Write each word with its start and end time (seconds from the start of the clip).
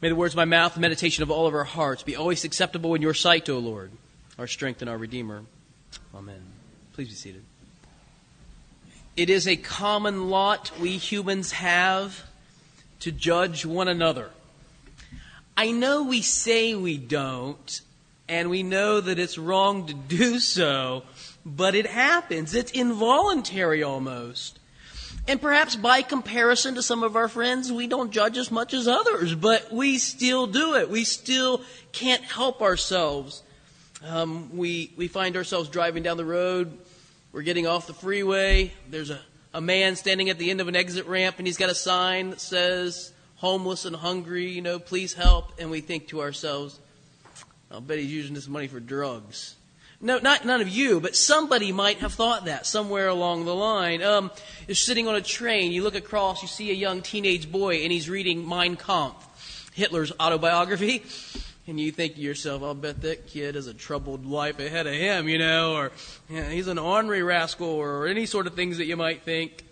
May 0.00 0.08
the 0.08 0.14
words 0.14 0.32
of 0.32 0.38
my 0.38 0.46
mouth, 0.46 0.74
the 0.74 0.80
meditation 0.80 1.22
of 1.22 1.30
all 1.30 1.46
of 1.46 1.54
our 1.54 1.64
hearts 1.64 2.02
be 2.02 2.16
always 2.16 2.44
acceptable 2.44 2.94
in 2.94 3.02
your 3.02 3.12
sight, 3.12 3.50
O 3.50 3.58
Lord, 3.58 3.90
our 4.38 4.46
strength 4.46 4.80
and 4.80 4.88
our 4.88 4.96
Redeemer. 4.96 5.42
Amen. 6.14 6.40
Please 6.94 7.08
be 7.08 7.14
seated. 7.14 7.44
It 9.14 9.28
is 9.28 9.46
a 9.46 9.56
common 9.56 10.30
lot 10.30 10.72
we 10.80 10.96
humans 10.96 11.52
have 11.52 12.24
to 13.00 13.12
judge 13.12 13.66
one 13.66 13.88
another. 13.88 14.30
I 15.54 15.72
know 15.72 16.04
we 16.04 16.22
say 16.22 16.74
we 16.74 16.96
don't, 16.96 17.80
and 18.26 18.48
we 18.48 18.62
know 18.62 19.02
that 19.02 19.18
it's 19.18 19.36
wrong 19.36 19.86
to 19.88 19.92
do 19.92 20.38
so, 20.38 21.02
but 21.44 21.74
it 21.74 21.86
happens. 21.86 22.54
It's 22.54 22.70
involuntary 22.70 23.82
almost. 23.82 24.59
And 25.30 25.40
perhaps 25.40 25.76
by 25.76 26.02
comparison 26.02 26.74
to 26.74 26.82
some 26.82 27.04
of 27.04 27.14
our 27.14 27.28
friends, 27.28 27.70
we 27.70 27.86
don't 27.86 28.10
judge 28.10 28.36
as 28.36 28.50
much 28.50 28.74
as 28.74 28.88
others, 28.88 29.32
but 29.32 29.72
we 29.72 29.96
still 29.96 30.48
do 30.48 30.74
it. 30.74 30.90
We 30.90 31.04
still 31.04 31.62
can't 31.92 32.24
help 32.24 32.60
ourselves. 32.62 33.44
Um, 34.04 34.56
we, 34.56 34.92
we 34.96 35.06
find 35.06 35.36
ourselves 35.36 35.68
driving 35.68 36.02
down 36.02 36.16
the 36.16 36.24
road. 36.24 36.76
We're 37.30 37.42
getting 37.42 37.68
off 37.68 37.86
the 37.86 37.94
freeway. 37.94 38.72
There's 38.88 39.10
a, 39.10 39.20
a 39.54 39.60
man 39.60 39.94
standing 39.94 40.30
at 40.30 40.38
the 40.38 40.50
end 40.50 40.60
of 40.60 40.66
an 40.66 40.74
exit 40.74 41.06
ramp, 41.06 41.36
and 41.38 41.46
he's 41.46 41.58
got 41.58 41.70
a 41.70 41.76
sign 41.76 42.30
that 42.30 42.40
says, 42.40 43.12
homeless 43.36 43.84
and 43.84 43.94
hungry, 43.94 44.50
you 44.50 44.62
know, 44.62 44.80
please 44.80 45.14
help. 45.14 45.52
And 45.60 45.70
we 45.70 45.80
think 45.80 46.08
to 46.08 46.22
ourselves, 46.22 46.80
I'll 47.70 47.80
bet 47.80 48.00
he's 48.00 48.10
using 48.10 48.34
this 48.34 48.48
money 48.48 48.66
for 48.66 48.80
drugs. 48.80 49.54
No, 50.02 50.18
not 50.18 50.46
none 50.46 50.62
of 50.62 50.68
you, 50.68 50.98
but 50.98 51.14
somebody 51.14 51.72
might 51.72 51.98
have 51.98 52.14
thought 52.14 52.46
that 52.46 52.66
somewhere 52.66 53.08
along 53.08 53.44
the 53.44 53.54
line. 53.54 54.02
Um, 54.02 54.30
you're 54.66 54.74
sitting 54.74 55.06
on 55.06 55.14
a 55.14 55.20
train, 55.20 55.72
you 55.72 55.82
look 55.82 55.94
across, 55.94 56.40
you 56.40 56.48
see 56.48 56.70
a 56.70 56.74
young 56.74 57.02
teenage 57.02 57.52
boy, 57.52 57.82
and 57.82 57.92
he's 57.92 58.08
reading 58.08 58.48
Mein 58.48 58.76
Kampf, 58.76 59.70
Hitler's 59.74 60.10
autobiography, 60.18 61.02
and 61.66 61.78
you 61.78 61.92
think 61.92 62.14
to 62.14 62.20
yourself, 62.22 62.62
"I'll 62.62 62.74
bet 62.74 63.02
that 63.02 63.26
kid 63.26 63.56
has 63.56 63.66
a 63.66 63.74
troubled 63.74 64.24
life 64.24 64.58
ahead 64.58 64.86
of 64.86 64.94
him," 64.94 65.28
you 65.28 65.36
know, 65.36 65.74
or 65.74 65.92
know, 66.30 66.44
he's 66.44 66.66
an 66.66 66.78
ornery 66.78 67.22
rascal, 67.22 67.68
or 67.68 68.06
any 68.06 68.24
sort 68.24 68.46
of 68.46 68.54
things 68.54 68.78
that 68.78 68.86
you 68.86 68.96
might 68.96 69.22
think. 69.22 69.64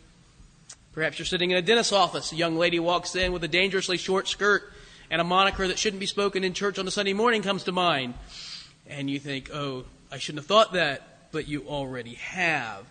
Perhaps 0.93 1.19
you're 1.19 1.27
sitting 1.27 1.53
in 1.53 1.57
a 1.57 1.63
dentist's 1.63 1.93
office. 1.93 2.33
A 2.33 2.37
young 2.37 2.59
lady 2.59 2.79
walks 2.79 3.15
in 3.15 3.33
with 3.33 3.45
a 3.45 3.49
dangerously 3.49 3.97
short 3.97 4.29
skirt 4.29 4.73
and 5.11 5.23
a 5.23 5.25
moniker 5.25 5.67
that 5.69 5.79
shouldn't 5.79 6.01
be 6.01 6.07
spoken 6.07 6.45
in 6.45 6.53
church 6.53 6.79
on 6.79 6.87
a 6.87 6.91
Sunday 6.91 7.15
morning 7.15 7.41
comes 7.41 7.63
to 7.65 7.73
mind. 7.73 8.13
And 8.87 9.09
you 9.09 9.19
think, 9.19 9.51
oh, 9.55 9.85
I 10.11 10.19
shouldn't 10.19 10.41
have 10.41 10.47
thought 10.47 10.73
that, 10.73 11.31
but 11.33 11.49
you 11.49 11.67
already 11.69 12.15
have. 12.15 12.87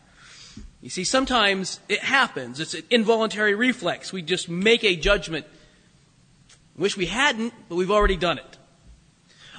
You 0.81 0.89
see, 0.89 1.03
sometimes 1.03 1.79
it 1.89 1.99
happens. 1.99 2.59
It's 2.59 2.73
an 2.73 2.83
involuntary 2.89 3.55
reflex. 3.55 4.13
We 4.13 4.21
just 4.21 4.47
make 4.49 4.83
a 4.83 4.95
judgment. 4.95 5.45
Wish 6.77 6.95
we 6.95 7.07
hadn't, 7.07 7.53
but 7.67 7.75
we've 7.75 7.91
already 7.91 8.17
done 8.17 8.37
it. 8.37 8.57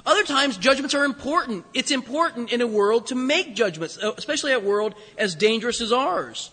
Other 0.06 0.22
times, 0.22 0.56
judgments 0.56 0.94
are 0.94 1.04
important. 1.04 1.66
It's 1.74 1.90
important 1.90 2.52
in 2.52 2.60
a 2.60 2.66
world 2.66 3.08
to 3.08 3.14
make 3.14 3.54
judgments, 3.54 3.98
uh, 4.02 4.12
especially 4.16 4.52
a 4.52 4.60
world 4.60 4.94
as 5.18 5.34
dangerous 5.34 5.80
as 5.80 5.92
ours. 5.92 6.50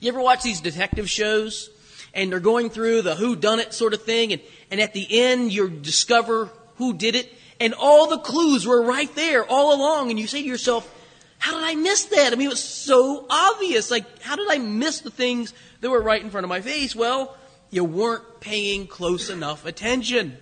You 0.00 0.08
ever 0.08 0.20
watch 0.20 0.42
these 0.42 0.60
detective 0.60 1.08
shows? 1.08 1.70
And 2.12 2.32
they're 2.32 2.40
going 2.40 2.70
through 2.70 3.02
the 3.02 3.14
who 3.14 3.36
done 3.36 3.60
it 3.60 3.72
sort 3.72 3.94
of 3.94 4.02
thing, 4.02 4.32
and, 4.32 4.42
and 4.70 4.80
at 4.80 4.94
the 4.94 5.06
end 5.22 5.52
you 5.52 5.68
discover 5.68 6.50
who 6.76 6.94
did 6.94 7.14
it, 7.14 7.32
and 7.60 7.74
all 7.74 8.08
the 8.08 8.18
clues 8.18 8.66
were 8.66 8.82
right 8.82 9.14
there 9.14 9.44
all 9.44 9.74
along, 9.74 10.10
and 10.10 10.18
you 10.18 10.26
say 10.26 10.40
to 10.42 10.48
yourself, 10.48 10.92
how 11.38 11.52
did 11.54 11.64
I 11.64 11.74
miss 11.74 12.04
that? 12.06 12.32
I 12.32 12.36
mean, 12.36 12.46
it 12.46 12.50
was 12.50 12.64
so 12.64 13.26
obvious. 13.30 13.90
Like, 13.90 14.22
how 14.22 14.36
did 14.36 14.48
I 14.50 14.58
miss 14.58 15.00
the 15.00 15.10
things 15.10 15.54
that 15.80 15.90
were 15.90 16.02
right 16.02 16.22
in 16.22 16.30
front 16.30 16.44
of 16.44 16.48
my 16.48 16.60
face? 16.60 16.96
Well, 16.96 17.36
you 17.70 17.84
weren't 17.84 18.40
paying 18.40 18.86
close 18.86 19.30
enough 19.30 19.64
attention. 19.64 20.36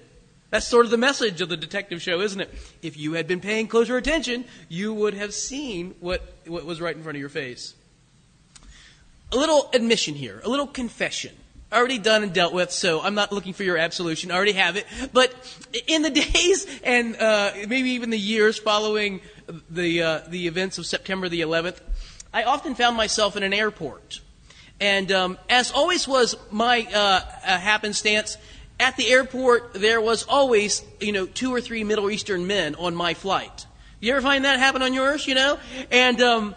That's 0.51 0.67
sort 0.67 0.87
of 0.87 0.91
the 0.91 0.97
message 0.97 1.41
of 1.41 1.49
the 1.49 1.57
detective 1.57 2.01
show, 2.01 2.21
isn't 2.21 2.41
it? 2.41 2.53
If 2.83 2.97
you 2.97 3.13
had 3.13 3.27
been 3.27 3.41
paying 3.41 3.69
closer 3.69 3.97
attention, 3.97 4.45
you 4.69 4.95
would 4.95 5.15
have 5.15 5.35
seen 5.35 5.95
what, 6.01 6.23
what 6.47 6.65
was 6.65 6.81
right 6.81 6.97
in 6.97 7.03
front 7.03 7.17
of 7.17 7.21
your 7.21 7.29
face. 7.29 7.75
A 9.31 9.37
little 9.37 9.69
admission 9.75 10.15
here, 10.15 10.41
a 10.43 10.49
little 10.49 10.67
confession 10.67 11.37
already 11.73 11.99
done 11.99 12.23
and 12.23 12.33
dealt 12.33 12.53
with, 12.53 12.71
so 12.71 13.01
I'm 13.01 13.15
not 13.15 13.33
looking 13.33 13.53
for 13.53 13.63
your 13.63 13.77
absolution. 13.77 14.31
I 14.31 14.37
already 14.37 14.53
have 14.53 14.77
it. 14.77 14.87
But 15.13 15.33
in 15.87 16.03
the 16.03 16.11
days 16.33 16.67
and 16.83 17.17
uh, 17.17 17.53
maybe 17.67 17.91
even 17.91 18.11
the 18.11 18.19
years 18.19 18.59
following 18.59 19.21
the 19.71 20.03
uh, 20.03 20.21
the 20.29 20.47
events 20.47 20.79
of 20.79 20.87
September 20.87 21.29
the 21.29 21.41
11th, 21.41 21.79
I 22.33 22.45
often 22.45 22.75
found 22.75 22.97
myself 22.97 23.37
in 23.37 23.43
an 23.43 23.53
airport, 23.53 24.21
and 24.81 25.11
um, 25.13 25.39
as 25.49 25.73
always 25.73 26.07
was 26.07 26.37
my 26.51 26.87
uh, 26.95 27.21
happenstance. 27.59 28.37
At 28.81 28.97
the 28.97 29.09
airport, 29.09 29.75
there 29.75 30.01
was 30.01 30.23
always, 30.23 30.85
you 31.01 31.11
know, 31.11 31.27
two 31.27 31.53
or 31.53 31.61
three 31.61 31.83
Middle 31.83 32.13
Eastern 32.13 32.47
men 32.47 32.77
on 32.77 32.95
my 32.95 33.15
flight. 33.15 33.67
You 34.01 34.13
ever 34.13 34.23
find 34.23 34.45
that 34.45 34.61
happen 34.61 34.83
on 34.83 34.95
yours, 34.95 35.27
you 35.27 35.35
know? 35.35 35.59
And, 35.91 36.23
um, 36.23 36.55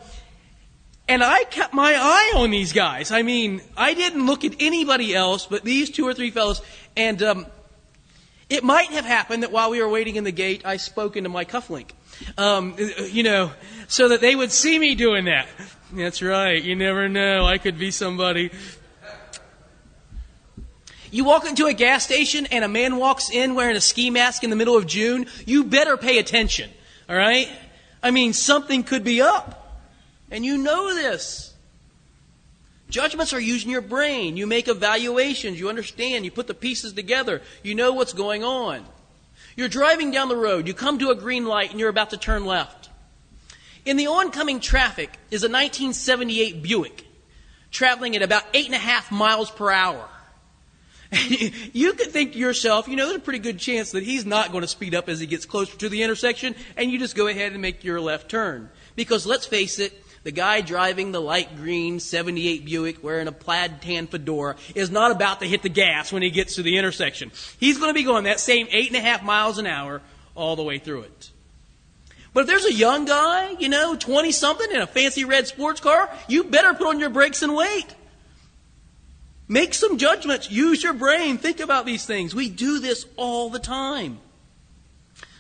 and 1.12 1.22
I 1.22 1.44
kept 1.44 1.74
my 1.74 1.94
eye 1.94 2.32
on 2.38 2.52
these 2.52 2.72
guys. 2.72 3.12
I 3.12 3.22
mean, 3.22 3.62
I 3.76 3.94
didn't 3.94 4.26
look 4.26 4.46
at 4.46 4.56
anybody 4.62 5.14
else 5.14 5.46
but 5.46 5.66
these 5.66 5.90
two 5.90 6.08
or 6.08 6.14
three 6.14 6.32
fellows. 6.32 6.62
And 6.96 7.22
um, 7.22 7.46
it 8.50 8.64
might 8.64 8.92
have 8.92 9.04
happened 9.04 9.44
that 9.44 9.52
while 9.52 9.72
we 9.72 9.82
were 9.82 9.90
waiting 9.90 10.16
in 10.16 10.24
the 10.24 10.32
gate, 10.32 10.62
I 10.64 10.78
spoke 10.78 11.18
into 11.18 11.30
my 11.30 11.44
cufflink. 11.44 11.90
Um, 12.38 12.78
you 13.12 13.24
know, 13.24 13.52
so 13.90 14.08
that 14.08 14.22
they 14.22 14.38
would 14.38 14.54
see 14.54 14.80
me 14.80 14.96
doing 14.96 15.26
that. 15.26 15.50
That's 15.92 16.22
right. 16.22 16.64
You 16.64 16.78
never 16.78 17.10
know. 17.10 17.46
I 17.46 17.58
could 17.58 17.78
be 17.78 17.92
somebody. 17.92 18.50
You 21.12 21.26
walk 21.26 21.46
into 21.46 21.66
a 21.66 21.74
gas 21.74 22.06
station 22.06 22.46
and 22.46 22.64
a 22.64 22.70
man 22.70 22.96
walks 22.96 23.30
in 23.30 23.54
wearing 23.54 23.76
a 23.76 23.82
ski 23.82 24.12
mask 24.12 24.46
in 24.46 24.50
the 24.50 24.56
middle 24.56 24.78
of 24.78 24.88
June. 24.88 25.26
You 25.46 25.66
better 25.66 25.98
pay 25.98 26.20
attention. 26.20 26.70
All 27.10 27.18
right? 27.18 27.50
I 28.02 28.12
mean, 28.12 28.32
something 28.32 28.84
could 28.84 29.04
be 29.04 29.22
up. 29.22 29.61
And 30.32 30.44
you 30.46 30.58
know 30.58 30.96
this. 30.96 31.54
Judgments 32.90 33.34
are 33.34 33.40
used 33.40 33.66
in 33.66 33.72
your 33.72 33.82
brain. 33.82 34.38
You 34.38 34.48
make 34.48 34.68
evaluations. 34.68 35.60
You 35.60 35.70
understand. 35.70 36.26
You 36.26 36.32
put 36.32 36.48
the 36.48 36.54
pieces 36.54 36.94
together. 36.94 37.42
You 37.64 37.76
know 37.76 37.94
what's 37.94 38.14
going 38.14 38.44
on. 38.44 38.86
You're 39.56 39.70
driving 39.70 40.12
down 40.12 40.30
the 40.30 40.36
road. 40.36 40.68
You 40.68 40.74
come 40.74 41.00
to 41.00 41.10
a 41.10 41.16
green 41.16 41.46
light 41.46 41.72
and 41.72 41.80
you're 41.80 41.90
about 41.90 42.10
to 42.12 42.18
turn 42.18 42.46
left. 42.46 42.90
In 43.86 43.98
the 43.98 44.08
oncoming 44.08 44.60
traffic 44.60 45.10
is 45.32 45.44
a 45.44 45.48
1978 45.48 46.62
Buick 46.64 47.06
traveling 47.72 48.16
at 48.16 48.22
about 48.22 48.44
eight 48.54 48.66
and 48.66 48.76
a 48.76 48.80
half 48.80 49.12
miles 49.12 49.50
per 49.50 49.72
hour. 49.72 50.08
you 51.74 51.94
could 51.94 52.12
think 52.12 52.34
to 52.34 52.40
yourself, 52.40 52.88
you 52.88 52.96
know, 52.96 53.06
there's 53.06 53.18
a 53.18 53.22
pretty 53.22 53.40
good 53.40 53.58
chance 53.58 53.92
that 53.92 54.04
he's 54.04 54.26
not 54.26 54.52
going 54.52 54.62
to 54.62 54.68
speed 54.68 54.96
up 54.96 55.10
as 55.10 55.20
he 55.20 55.26
gets 55.26 55.46
closer 55.46 55.76
to 55.78 55.90
the 55.90 56.04
intersection, 56.04 56.56
and 56.78 56.90
you 56.90 57.00
just 57.00 57.16
go 57.16 57.28
ahead 57.28 57.52
and 57.52 57.62
make 57.62 57.84
your 57.84 58.00
left 58.00 58.30
turn. 58.30 58.70
Because 58.96 59.26
let's 59.26 59.46
face 59.46 59.80
it, 59.80 59.94
the 60.24 60.32
guy 60.32 60.62
driving 60.62 61.12
the 61.12 61.22
light 61.22 61.56
green 61.56 62.00
78 62.00 62.66
Buick 62.66 63.04
wearing 63.04 63.28
a 63.28 63.32
plaid 63.32 63.82
tan 63.82 64.08
fedora 64.08 64.56
is 64.76 64.92
not 64.92 65.12
about 65.12 65.40
to 65.40 65.48
hit 65.48 65.64
the 65.64 65.70
gas 65.70 66.12
when 66.12 66.22
he 66.22 66.30
gets 66.30 66.56
to 66.56 66.64
the 66.64 66.78
intersection. 66.78 67.32
He's 67.60 67.78
going 67.78 67.90
to 67.90 67.94
be 67.94 68.04
going 68.04 68.26
that 68.26 68.40
same 68.40 68.68
eight 68.72 68.88
and 68.88 68.98
a 68.98 69.02
half 69.02 69.24
miles 69.24 69.58
an 69.58 69.66
hour 69.66 70.02
all 70.36 70.56
the 70.56 70.64
way 70.64 70.78
through 70.78 71.02
it. 71.02 71.32
But 72.34 72.42
if 72.42 72.48
there's 72.48 72.66
a 72.66 72.74
young 72.74 73.06
guy, 73.06 73.52
you 73.60 73.68
know, 73.68 73.96
20 73.96 74.32
something 74.32 74.72
in 74.72 74.80
a 74.80 74.88
fancy 74.88 75.26
red 75.26 75.48
sports 75.48 75.82
car, 75.82 76.10
you 76.28 76.46
better 76.46 76.74
put 76.74 76.88
on 76.88 77.00
your 77.00 77.10
brakes 77.10 77.42
and 77.42 77.56
wait. 77.56 77.96
Make 79.48 79.74
some 79.74 79.98
judgments. 79.98 80.50
Use 80.50 80.82
your 80.82 80.94
brain. 80.94 81.38
Think 81.38 81.60
about 81.60 81.86
these 81.86 82.06
things. 82.06 82.34
We 82.34 82.48
do 82.48 82.80
this 82.80 83.06
all 83.18 83.50
the 83.50 83.60
time. 83.60 84.20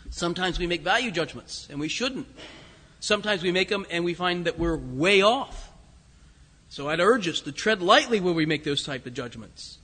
Sometimes 0.09 0.59
we 0.59 0.67
make 0.67 0.81
value 0.81 1.11
judgments, 1.11 1.67
and 1.69 1.79
we 1.79 1.87
shouldn't. 1.87 2.27
Sometimes 3.01 3.41
we 3.41 3.51
make 3.51 3.67
them 3.67 3.85
and 3.89 4.05
we 4.05 4.13
find 4.13 4.45
that 4.45 4.57
we're 4.57 4.77
way 4.77 5.21
off. 5.21 5.71
So 6.69 6.87
I'd 6.87 6.99
urge 7.01 7.27
us 7.27 7.41
to 7.41 7.51
tread 7.51 7.81
lightly 7.81 8.21
when 8.21 8.35
we 8.35 8.45
make 8.45 8.63
those 8.63 8.83
type 8.83 9.05
of 9.05 9.13
judgments. 9.13 9.79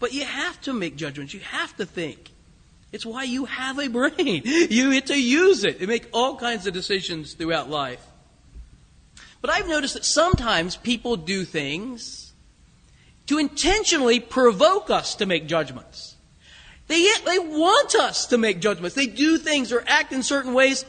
But 0.00 0.12
you 0.12 0.24
have 0.24 0.60
to 0.62 0.72
make 0.72 0.96
judgments. 0.96 1.32
You 1.32 1.40
have 1.40 1.74
to 1.76 1.86
think. 1.86 2.32
It's 2.90 3.06
why 3.06 3.22
you 3.22 3.44
have 3.44 3.78
a 3.78 3.88
brain. 3.88 4.42
You 4.44 4.92
get 4.92 5.06
to 5.06 5.20
use 5.20 5.64
it 5.64 5.78
to 5.78 5.86
make 5.86 6.08
all 6.12 6.36
kinds 6.36 6.66
of 6.66 6.74
decisions 6.74 7.34
throughout 7.34 7.70
life. 7.70 8.04
But 9.40 9.50
I've 9.50 9.68
noticed 9.68 9.94
that 9.94 10.04
sometimes 10.04 10.76
people 10.76 11.16
do 11.16 11.44
things 11.44 12.32
to 13.26 13.38
intentionally 13.38 14.18
provoke 14.18 14.90
us 14.90 15.14
to 15.16 15.26
make 15.26 15.46
judgments. 15.46 16.16
They, 16.88 17.06
they 17.24 17.38
want 17.38 17.94
us 17.94 18.26
to 18.26 18.38
make 18.38 18.60
judgments. 18.60 18.96
They 18.96 19.06
do 19.06 19.38
things 19.38 19.72
or 19.72 19.84
act 19.86 20.12
in 20.12 20.24
certain 20.24 20.54
ways 20.54 20.84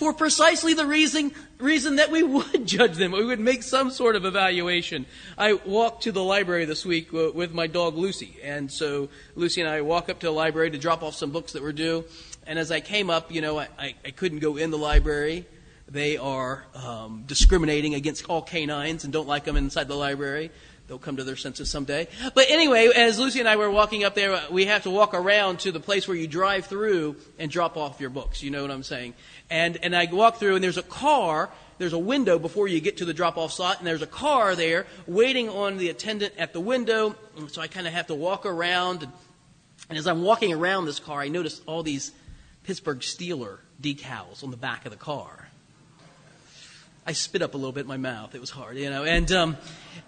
for 0.00 0.14
precisely 0.14 0.72
the 0.72 0.86
reason, 0.86 1.30
reason 1.58 1.96
that 1.96 2.10
we 2.10 2.22
would 2.36 2.66
judge 2.66 2.96
them. 2.96 3.12
We 3.12 3.22
would 3.22 3.38
make 3.38 3.62
some 3.62 3.90
sort 3.90 4.16
of 4.16 4.24
evaluation. 4.24 5.04
I 5.36 5.52
walked 5.52 6.04
to 6.04 6.12
the 6.12 6.24
library 6.24 6.64
this 6.64 6.86
week 6.86 7.12
with 7.12 7.52
my 7.52 7.66
dog 7.66 7.98
Lucy. 7.98 8.38
And 8.42 8.72
so 8.72 9.10
Lucy 9.34 9.60
and 9.60 9.68
I 9.68 9.82
walk 9.82 10.08
up 10.08 10.18
to 10.20 10.26
the 10.28 10.32
library 10.32 10.70
to 10.70 10.78
drop 10.78 11.02
off 11.02 11.16
some 11.16 11.32
books 11.32 11.52
that 11.52 11.62
were 11.62 11.74
due. 11.74 12.06
And 12.46 12.58
as 12.58 12.72
I 12.72 12.80
came 12.80 13.10
up, 13.10 13.30
you 13.30 13.42
know, 13.42 13.58
I, 13.58 13.94
I 14.02 14.10
couldn't 14.10 14.38
go 14.38 14.56
in 14.56 14.70
the 14.70 14.78
library. 14.78 15.44
They 15.86 16.16
are 16.16 16.64
um, 16.74 17.24
discriminating 17.26 17.94
against 17.94 18.24
all 18.30 18.40
canines 18.40 19.04
and 19.04 19.12
don't 19.12 19.28
like 19.28 19.44
them 19.44 19.58
inside 19.58 19.86
the 19.86 19.96
library. 19.96 20.50
They'll 20.90 20.98
come 20.98 21.16
to 21.16 21.24
their 21.24 21.36
senses 21.36 21.70
someday. 21.70 22.08
But 22.34 22.50
anyway, 22.50 22.88
as 22.94 23.16
Lucy 23.16 23.38
and 23.38 23.48
I 23.48 23.54
were 23.54 23.70
walking 23.70 24.02
up 24.02 24.16
there, 24.16 24.42
we 24.50 24.64
have 24.64 24.82
to 24.82 24.90
walk 24.90 25.14
around 25.14 25.60
to 25.60 25.70
the 25.70 25.78
place 25.78 26.08
where 26.08 26.16
you 26.16 26.26
drive 26.26 26.66
through 26.66 27.14
and 27.38 27.48
drop 27.48 27.76
off 27.76 28.00
your 28.00 28.10
books. 28.10 28.42
You 28.42 28.50
know 28.50 28.62
what 28.62 28.72
I'm 28.72 28.82
saying? 28.82 29.14
And, 29.50 29.78
and 29.84 29.94
I 29.94 30.08
walk 30.10 30.38
through 30.38 30.56
and 30.56 30.64
there's 30.64 30.78
a 30.78 30.82
car, 30.82 31.48
there's 31.78 31.92
a 31.92 31.98
window 31.98 32.40
before 32.40 32.66
you 32.66 32.80
get 32.80 32.96
to 32.96 33.04
the 33.04 33.14
drop 33.14 33.38
off 33.38 33.52
slot 33.52 33.78
and 33.78 33.86
there's 33.86 34.02
a 34.02 34.06
car 34.06 34.56
there 34.56 34.84
waiting 35.06 35.48
on 35.48 35.78
the 35.78 35.90
attendant 35.90 36.34
at 36.36 36.52
the 36.52 36.60
window. 36.60 37.14
So 37.46 37.62
I 37.62 37.68
kind 37.68 37.86
of 37.86 37.92
have 37.92 38.08
to 38.08 38.16
walk 38.16 38.44
around. 38.44 39.04
And, 39.04 39.12
and 39.90 39.96
as 39.96 40.08
I'm 40.08 40.22
walking 40.22 40.52
around 40.52 40.86
this 40.86 40.98
car, 40.98 41.20
I 41.20 41.28
notice 41.28 41.62
all 41.66 41.84
these 41.84 42.10
Pittsburgh 42.64 42.98
Steeler 42.98 43.58
decals 43.80 44.42
on 44.42 44.50
the 44.50 44.56
back 44.56 44.86
of 44.86 44.90
the 44.90 44.98
car. 44.98 45.50
I 47.10 47.12
spit 47.12 47.42
up 47.42 47.54
a 47.54 47.56
little 47.56 47.72
bit 47.72 47.80
in 47.80 47.86
my 47.88 47.96
mouth. 47.96 48.36
It 48.36 48.40
was 48.40 48.50
hard, 48.50 48.76
you 48.76 48.88
know. 48.88 49.02
And 49.02 49.32
um, 49.32 49.56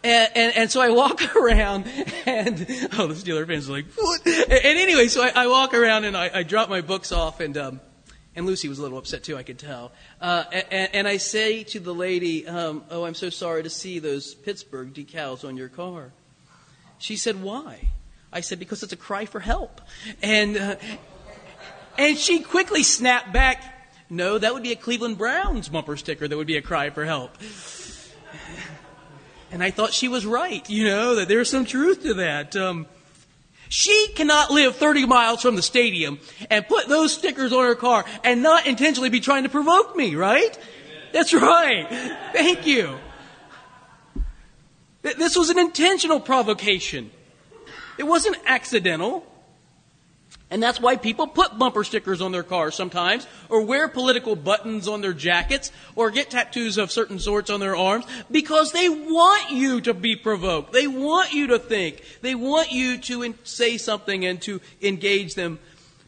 and, 0.05 0.31
and, 0.37 0.57
and 0.57 0.71
so 0.71 0.81
I 0.81 0.91
walk 0.91 1.35
around, 1.37 1.89
and 2.27 2.65
oh, 2.97 3.09
the 3.09 3.15
Steeler 3.15 3.45
fans 3.45 3.69
are 3.69 3.73
like, 3.73 3.87
what? 3.97 4.25
And, 4.25 4.79
anyway, 4.79 5.09
so 5.09 5.21
I, 5.21 5.33
I 5.35 5.47
walk 5.49 5.75
around 5.75 6.05
and 6.05 6.17
I, 6.17 6.31
I 6.33 6.43
drop 6.45 6.69
my 6.69 6.81
books 6.81 7.11
off, 7.11 7.41
and 7.41 7.59
um, 7.59 7.81
and 8.37 8.47
Lucy 8.47 8.69
was 8.69 8.79
a 8.79 8.83
little 8.83 8.99
upset 8.99 9.25
too, 9.25 9.37
I 9.37 9.43
could 9.43 9.59
tell. 9.59 9.91
Uh, 10.21 10.45
and, 10.53 10.91
and 10.95 11.09
I 11.09 11.17
say 11.17 11.65
to 11.65 11.81
the 11.81 11.93
lady, 11.93 12.47
um, 12.47 12.85
"Oh, 12.89 13.05
I'm 13.05 13.15
so 13.15 13.31
sorry 13.31 13.65
to 13.65 13.71
see 13.71 13.99
those 13.99 14.33
Pittsburgh 14.33 14.95
decals 14.95 15.45
on 15.45 15.57
your 15.57 15.71
car." 15.71 16.13
She 16.99 17.17
said, 17.17 17.43
"Why?" 17.43 17.89
I 18.33 18.43
said, 18.43 18.61
"Because 18.61 18.85
it's 18.85 18.93
a 18.93 18.97
cry 18.97 19.25
for 19.25 19.41
help." 19.41 19.81
And 20.23 20.57
uh, 20.57 20.77
and 21.99 22.17
she 22.17 22.39
quickly 22.39 22.85
snapped 22.85 23.33
back, 23.33 23.72
no, 24.13 24.37
that 24.37 24.53
would 24.53 24.63
be 24.63 24.73
a 24.73 24.77
Cleveland 24.77 25.17
Browns 25.17 25.71
bumper 25.71 25.97
sticker 25.97 26.29
that 26.29 26.37
would 26.37 26.47
be 26.47 26.59
a 26.59 26.63
cry 26.63 26.91
for 26.91 27.07
help. 27.07 27.37
And 29.51 29.63
I 29.63 29.71
thought 29.71 29.95
she 29.95 30.07
was 30.09 30.27
right, 30.27 30.69
you 30.69 30.85
know, 30.85 31.15
that 31.15 31.29
there's 31.29 31.49
some 31.49 31.65
truth 31.65 32.03
to 32.03 32.15
that. 32.15 32.55
Um, 32.55 32.87
she 33.71 34.09
cannot 34.15 34.51
live 34.51 34.77
30 34.77 35.07
miles 35.07 35.41
from 35.41 35.57
the 35.57 35.63
stadium 35.63 36.21
and 36.51 36.69
put 36.69 36.89
those 36.89 37.15
stickers 37.15 37.55
on 37.55 37.65
her 37.65 37.75
car 37.75 38.05
and 38.23 38.43
not 38.43 38.67
intentionally 38.67 39.09
be 39.09 39.21
trying 39.21 39.45
to 39.45 39.49
provoke 39.49 39.97
me, 39.97 40.15
right? 40.15 40.59
That's 41.13 41.33
right. 41.33 41.87
Thank 42.35 42.67
you. 42.67 42.99
This 45.01 45.37
was 45.37 45.49
an 45.49 45.59
intentional 45.59 46.21
provocation. 46.21 47.11
It 47.99 48.05
wasn't 48.05 48.37
accidental. 48.45 49.25
And 50.53 50.63
that's 50.63 50.79
why 50.79 50.97
people 50.97 51.27
put 51.27 51.59
bumper 51.59 51.83
stickers 51.83 52.21
on 52.21 52.31
their 52.31 52.43
cars 52.43 52.75
sometimes, 52.75 53.27
or 53.49 53.63
wear 53.63 53.89
political 53.89 54.37
buttons 54.37 54.87
on 54.87 55.01
their 55.01 55.15
jackets, 55.15 55.73
or 55.97 56.11
get 56.11 56.29
tattoos 56.29 56.77
of 56.77 56.93
certain 56.93 57.19
sorts 57.19 57.49
on 57.49 57.59
their 57.59 57.75
arms, 57.75 58.05
because 58.31 58.71
they 58.73 58.91
want 58.91 59.51
you 59.51 59.81
to 59.81 59.95
be 59.95 60.15
provoked. 60.15 60.75
They 60.75 60.87
want 60.87 61.33
you 61.33 61.47
to 61.47 61.59
think. 61.59 62.05
They 62.21 62.35
want 62.35 62.71
you 62.71 62.99
to 62.99 63.35
say 63.45 63.79
something 63.79 64.27
and 64.27 64.43
to 64.43 64.61
engage 64.83 65.37
them. 65.37 65.59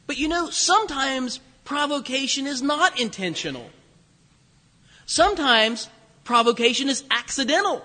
But 0.06 0.19
you 0.19 0.29
know, 0.29 0.50
sometimes 0.50 1.41
provocation 1.64 2.46
is 2.46 2.61
not 2.61 3.00
intentional. 3.00 3.70
Sometimes 5.06 5.88
provocation 6.25 6.91
is 6.91 7.02
accidental. 7.11 7.82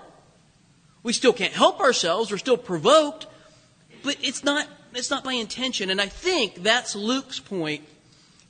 We 1.02 1.14
still 1.14 1.32
can't 1.32 1.54
help 1.54 1.80
ourselves, 1.80 2.30
we're 2.30 2.36
still 2.36 2.58
provoked, 2.58 3.26
but 4.02 4.18
it's 4.20 4.44
not 4.44 4.68
it's 4.94 5.10
not 5.10 5.24
by 5.24 5.32
intention. 5.32 5.90
And 5.90 6.00
I 6.00 6.06
think 6.06 6.62
that's 6.62 6.94
Luke's 6.94 7.38
point 7.38 7.84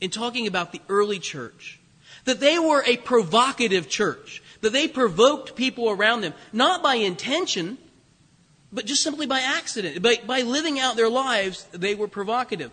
in 0.00 0.10
talking 0.10 0.46
about 0.46 0.72
the 0.72 0.81
early 0.88 1.19
church. 1.19 1.78
That 2.25 2.40
they 2.40 2.58
were 2.58 2.82
a 2.87 2.96
provocative 2.96 3.88
church. 3.88 4.42
That 4.60 4.72
they 4.72 4.88
provoked 4.88 5.56
people 5.56 5.88
around 5.88 6.20
them, 6.20 6.34
not 6.52 6.82
by 6.82 6.96
intention, 6.96 7.78
but 8.72 8.84
just 8.84 9.02
simply 9.02 9.26
by 9.26 9.40
accident. 9.40 10.02
By, 10.02 10.20
by 10.26 10.42
living 10.42 10.78
out 10.78 10.96
their 10.96 11.08
lives, 11.08 11.64
they 11.72 11.94
were 11.94 12.08
provocative. 12.08 12.70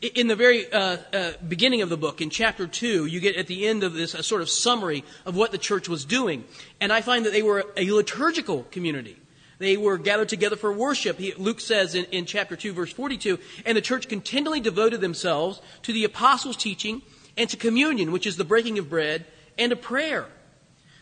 In 0.00 0.26
the 0.26 0.36
very 0.36 0.70
uh, 0.70 0.98
uh, 1.12 1.32
beginning 1.46 1.82
of 1.82 1.88
the 1.88 1.96
book, 1.96 2.20
in 2.20 2.30
chapter 2.30 2.66
2, 2.66 3.06
you 3.06 3.20
get 3.20 3.36
at 3.36 3.46
the 3.46 3.66
end 3.66 3.84
of 3.84 3.94
this 3.94 4.14
a 4.14 4.22
sort 4.22 4.42
of 4.42 4.50
summary 4.50 5.04
of 5.24 5.34
what 5.36 5.50
the 5.50 5.58
church 5.58 5.88
was 5.88 6.04
doing. 6.04 6.44
And 6.80 6.92
I 6.92 7.00
find 7.00 7.24
that 7.26 7.32
they 7.32 7.42
were 7.42 7.64
a 7.76 7.90
liturgical 7.90 8.64
community. 8.70 9.16
They 9.58 9.76
were 9.76 9.98
gathered 9.98 10.28
together 10.28 10.56
for 10.56 10.72
worship. 10.72 11.18
He, 11.18 11.32
Luke 11.34 11.60
says 11.60 11.94
in, 11.94 12.04
in 12.06 12.26
chapter 12.26 12.56
2, 12.56 12.72
verse 12.72 12.92
42, 12.92 13.38
and 13.64 13.76
the 13.76 13.82
church 13.82 14.08
continually 14.08 14.60
devoted 14.60 15.00
themselves 15.00 15.60
to 15.82 15.92
the 15.92 16.04
apostles' 16.04 16.56
teaching 16.56 17.02
and 17.36 17.48
to 17.50 17.56
communion, 17.56 18.12
which 18.12 18.26
is 18.26 18.36
the 18.36 18.44
breaking 18.44 18.78
of 18.78 18.88
bread, 18.88 19.26
and 19.58 19.70
to 19.70 19.76
prayer. 19.76 20.26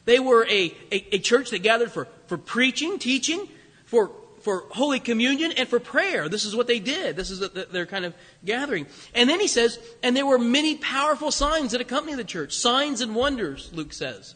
They 0.05 0.19
were 0.19 0.47
a, 0.47 0.75
a, 0.91 1.17
a 1.17 1.19
church 1.19 1.51
that 1.51 1.63
gathered 1.63 1.93
for, 1.93 2.09
for 2.27 2.37
preaching, 2.37 2.99
teaching, 2.99 3.49
for, 3.85 4.11
for 4.41 4.65
Holy 4.71 5.01
Communion, 5.01 5.53
and 5.53 5.69
for 5.69 5.79
prayer. 5.79 6.29
This 6.29 6.45
is 6.45 6.57
what 6.57 6.67
they 6.67 6.81
did. 6.81 7.17
This 7.17 7.31
is 7.31 7.41
their 7.51 7.87
kind 7.87 8.05
of 8.05 8.15
gathering. 8.45 8.87
And 9.15 9.31
then 9.31 9.41
he 9.41 9.47
says, 9.47 9.79
and 10.03 10.17
there 10.17 10.27
were 10.27 10.39
many 10.39 10.77
powerful 10.77 11.31
signs 11.31 11.73
that 11.73 11.81
accompany 11.81 12.17
the 12.17 12.25
church. 12.25 12.55
Signs 12.55 13.01
and 13.01 13.15
wonders, 13.15 13.71
Luke 13.73 13.93
says. 13.93 14.35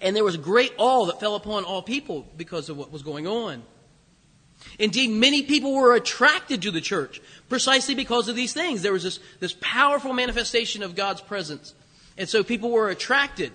And 0.00 0.14
there 0.14 0.24
was 0.24 0.36
great 0.36 0.72
awe 0.78 1.06
that 1.06 1.20
fell 1.20 1.34
upon 1.34 1.64
all 1.64 1.82
people 1.82 2.26
because 2.36 2.68
of 2.68 2.76
what 2.76 2.92
was 2.92 3.02
going 3.02 3.26
on. 3.26 3.62
Indeed, 4.78 5.10
many 5.10 5.42
people 5.42 5.74
were 5.74 5.94
attracted 5.94 6.62
to 6.62 6.70
the 6.70 6.80
church 6.80 7.20
precisely 7.48 7.94
because 7.94 8.28
of 8.28 8.36
these 8.36 8.52
things. 8.52 8.82
There 8.82 8.92
was 8.92 9.02
this, 9.02 9.20
this 9.40 9.56
powerful 9.60 10.12
manifestation 10.12 10.82
of 10.82 10.94
God's 10.94 11.20
presence. 11.20 11.74
And 12.18 12.28
so 12.28 12.42
people 12.42 12.70
were 12.70 12.88
attracted. 12.88 13.52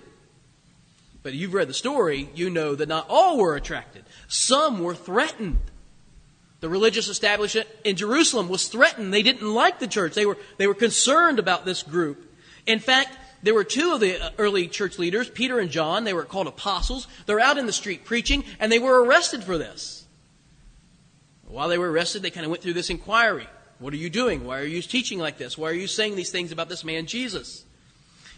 But 1.22 1.34
you've 1.34 1.54
read 1.54 1.68
the 1.68 1.74
story, 1.74 2.28
you 2.34 2.50
know 2.50 2.74
that 2.74 2.88
not 2.88 3.06
all 3.08 3.38
were 3.38 3.54
attracted. 3.54 4.04
Some 4.28 4.82
were 4.82 4.94
threatened. 4.94 5.60
The 6.60 6.68
religious 6.68 7.08
establishment 7.08 7.68
in 7.84 7.96
Jerusalem 7.96 8.48
was 8.48 8.68
threatened. 8.68 9.12
They 9.12 9.22
didn't 9.22 9.52
like 9.52 9.78
the 9.78 9.88
church. 9.88 10.14
They 10.14 10.26
were, 10.26 10.38
they 10.58 10.66
were 10.66 10.74
concerned 10.74 11.38
about 11.38 11.64
this 11.64 11.82
group. 11.82 12.32
In 12.66 12.78
fact, 12.78 13.16
there 13.42 13.54
were 13.54 13.64
two 13.64 13.92
of 13.92 14.00
the 14.00 14.32
early 14.38 14.68
church 14.68 14.98
leaders, 14.98 15.28
Peter 15.28 15.58
and 15.58 15.70
John. 15.70 16.04
They 16.04 16.14
were 16.14 16.24
called 16.24 16.46
apostles. 16.46 17.08
They're 17.26 17.40
out 17.40 17.58
in 17.58 17.66
the 17.66 17.72
street 17.72 18.04
preaching, 18.04 18.44
and 18.60 18.70
they 18.70 18.78
were 18.78 19.04
arrested 19.04 19.42
for 19.42 19.58
this. 19.58 20.04
While 21.46 21.68
they 21.68 21.78
were 21.78 21.90
arrested, 21.90 22.22
they 22.22 22.30
kind 22.30 22.44
of 22.44 22.50
went 22.50 22.62
through 22.62 22.74
this 22.74 22.88
inquiry. 22.88 23.48
What 23.78 23.92
are 23.92 23.98
you 23.98 24.10
doing? 24.10 24.44
Why 24.44 24.60
are 24.60 24.64
you 24.64 24.80
teaching 24.80 25.18
like 25.18 25.38
this? 25.38 25.58
Why 25.58 25.70
are 25.70 25.74
you 25.74 25.88
saying 25.88 26.16
these 26.16 26.30
things 26.30 26.52
about 26.52 26.68
this 26.68 26.84
man 26.84 27.06
Jesus? 27.06 27.64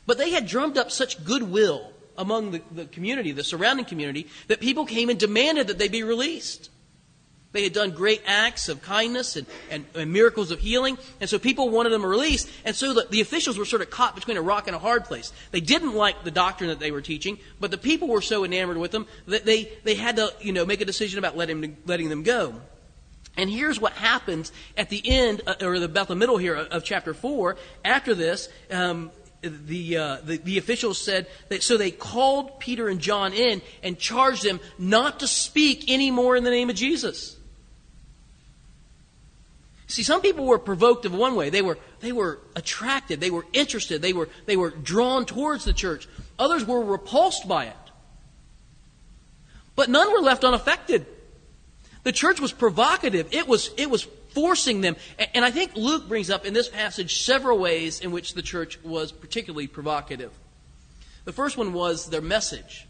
But 0.07 0.19
they 0.19 0.31
had 0.31 0.47
drummed 0.47 0.79
up 0.79 0.91
such 0.91 1.23
goodwill 1.25 1.93
among 2.17 2.53
the, 2.53 2.63
the 2.71 2.85
community, 2.87 3.33
the 3.33 3.45
surrounding 3.45 3.85
community, 3.85 4.27
that 4.49 4.61
people 4.61 4.87
came 4.87 5.11
and 5.11 5.19
demanded 5.19 5.67
that 5.67 5.79
they 5.79 5.89
be 5.89 6.03
released. 6.03 6.71
They 7.55 7.63
had 7.63 7.73
done 7.73 7.93
great 7.93 8.21
acts 8.27 8.69
of 8.69 8.83
kindness 8.83 9.37
and, 9.37 9.47
and, 9.71 9.85
and, 9.95 10.13
miracles 10.13 10.51
of 10.51 10.59
healing, 10.59 10.99
and 11.21 11.31
so 11.31 11.39
people 11.39 11.71
wanted 11.71 11.91
them 11.91 12.05
released. 12.05 12.51
And 12.65 12.75
so 12.75 12.93
the, 12.93 13.07
the 13.09 13.21
officials 13.21 13.57
were 13.57 13.65
sort 13.65 13.81
of 13.81 13.91
caught 13.91 14.17
between 14.17 14.37
a 14.37 14.43
rock 14.43 14.67
and 14.67 14.75
a 14.75 14.79
hard 14.81 15.05
place. 15.05 15.33
They 15.53 15.61
didn't 15.61 15.95
like 15.95 16.25
the 16.25 16.33
doctrine 16.33 16.69
that 16.71 16.81
they 16.81 16.91
were 16.91 17.01
teaching, 17.01 17.39
but 17.61 17.71
the 17.71 17.79
people 17.79 18.09
were 18.09 18.23
so 18.23 18.45
enamored 18.45 18.77
with 18.77 18.91
them 18.91 19.07
that 19.29 19.45
they, 19.45 19.71
they 19.85 19.95
had 19.95 20.17
to, 20.17 20.33
you 20.41 20.53
know, 20.53 20.67
make 20.67 20.81
a 20.81 20.85
decision 20.85 21.21
about 21.21 21.37
letting, 21.37 21.77
letting 21.87 22.09
them 22.09 22.25
go. 22.25 22.61
And 23.37 23.49
here's 23.49 23.81
what 23.81 23.93
happens 23.93 24.51
at 24.77 24.91
the 24.91 25.01
end, 25.09 25.43
uh, 25.47 25.55
or 25.63 25.77
about 25.77 26.09
the 26.09 26.17
middle 26.17 26.39
here 26.39 26.57
of 26.57 26.83
chapter 26.83 27.15
4. 27.15 27.57
After 27.85 28.17
this, 28.17 28.49
um, 28.73 29.13
the, 29.43 29.97
uh, 29.97 30.17
the, 30.25 30.39
the, 30.39 30.59
officials 30.59 31.01
said 31.01 31.29
that 31.51 31.63
so 31.63 31.77
they 31.77 31.93
called 31.93 32.59
Peter 32.59 32.89
and 32.89 32.99
John 32.99 33.33
in 33.33 33.63
and 33.85 33.97
charged 33.97 34.43
them 34.43 34.59
not 34.77 35.21
to 35.21 35.29
speak 35.29 35.89
anymore 35.89 36.35
in 36.35 36.43
the 36.43 36.51
name 36.51 36.69
of 36.69 36.75
Jesus. 36.75 37.37
See, 39.95 40.03
some 40.03 40.23
people 40.23 40.45
were 40.45 40.59
provoked 40.59 41.05
of 41.05 41.15
one 41.15 41.37
way. 41.37 41.51
They 41.51 41.63
were, 41.63 41.79
they 42.01 42.11
were 42.11 42.41
attracted. 42.57 43.21
They 43.21 43.31
were 43.31 43.47
interested. 43.53 44.03
They 44.03 44.13
were, 44.13 44.29
they 44.45 44.57
were 44.57 44.71
drawn 44.71 45.25
towards 45.25 45.65
the 45.65 45.73
church. 45.73 46.09
Others 46.37 46.65
were 46.65 46.81
repulsed 46.81 47.47
by 47.47 47.67
it. 47.67 47.77
But 49.77 49.89
none 49.89 50.13
were 50.13 50.19
left 50.19 50.43
unaffected. 50.43 51.07
The 52.03 52.11
church 52.11 52.41
was 52.41 52.51
provocative. 52.51 53.29
It 53.31 53.47
was, 53.47 53.71
it 53.77 53.89
was 53.89 54.03
forcing 54.31 54.81
them. 54.81 54.97
And 55.33 55.45
I 55.45 55.53
think 55.53 55.77
Luke 55.77 56.09
brings 56.09 56.29
up 56.29 56.45
in 56.45 56.55
this 56.55 56.69
passage 56.69 57.23
several 57.23 57.59
ways 57.61 58.01
in 58.01 58.11
which 58.11 58.35
the 58.35 58.43
church 58.43 58.83
was 58.83 59.13
particularly 59.13 59.69
provocative. 59.69 60.33
The 61.25 61.33
first 61.33 61.57
one 61.57 61.73
was 61.73 62.11
their 62.11 62.21
message. 62.21 62.89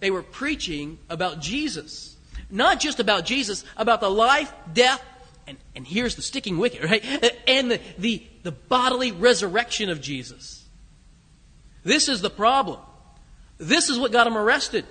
They 0.00 0.10
were 0.10 0.24
preaching 0.24 0.98
about 1.08 1.38
Jesus. 1.38 2.16
Not 2.50 2.80
just 2.80 2.98
about 2.98 3.24
Jesus, 3.24 3.64
about 3.76 4.00
the 4.00 4.10
life, 4.10 4.52
death, 4.72 5.00
and, 5.46 5.58
and 5.76 5.86
here's 5.86 6.16
the 6.16 6.22
sticking 6.22 6.58
wicket, 6.58 6.84
right? 6.84 7.04
And 7.46 7.70
the, 7.70 7.80
the, 7.98 8.22
the 8.42 8.52
bodily 8.52 9.12
resurrection 9.12 9.90
of 9.90 10.00
Jesus. 10.00 10.64
This 11.84 12.08
is 12.08 12.20
the 12.20 12.30
problem. 12.30 12.80
This 13.58 13.88
is 13.88 13.98
what 13.98 14.12
got 14.12 14.26
him 14.26 14.36
arrested. 14.36 14.86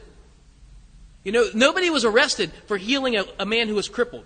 You 1.24 1.32
know, 1.32 1.46
nobody 1.54 1.90
was 1.90 2.06
arrested 2.06 2.52
for 2.68 2.78
healing 2.78 3.16
a, 3.16 3.26
a 3.40 3.46
man 3.46 3.68
who 3.68 3.76
was 3.76 3.90
crippled. 3.90 4.26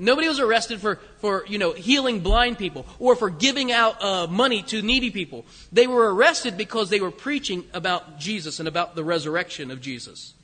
Nobody 0.00 0.28
was 0.28 0.38
arrested 0.38 0.80
for, 0.80 1.00
for 1.18 1.44
you 1.46 1.58
know, 1.58 1.72
healing 1.72 2.20
blind 2.20 2.56
people 2.56 2.86
or 2.98 3.16
for 3.16 3.30
giving 3.30 3.72
out 3.72 4.02
uh, 4.02 4.26
money 4.28 4.62
to 4.64 4.80
needy 4.80 5.10
people. 5.10 5.44
They 5.72 5.86
were 5.86 6.14
arrested 6.14 6.56
because 6.56 6.88
they 6.88 7.00
were 7.00 7.10
preaching 7.10 7.64
about 7.74 8.18
Jesus 8.18 8.60
and 8.60 8.68
about 8.68 8.94
the 8.94 9.02
resurrection 9.02 9.70
of 9.70 9.80
Jesus. 9.80 10.34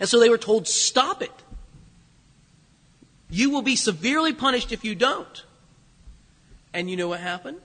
And 0.00 0.08
so 0.08 0.18
they 0.18 0.30
were 0.30 0.38
told, 0.38 0.66
stop 0.66 1.22
it. 1.22 1.30
You 3.34 3.50
will 3.50 3.62
be 3.62 3.74
severely 3.74 4.32
punished 4.32 4.70
if 4.70 4.84
you 4.84 4.94
don't. 4.94 5.42
And 6.72 6.88
you 6.88 6.96
know 6.96 7.08
what 7.08 7.18
happened? 7.18 7.58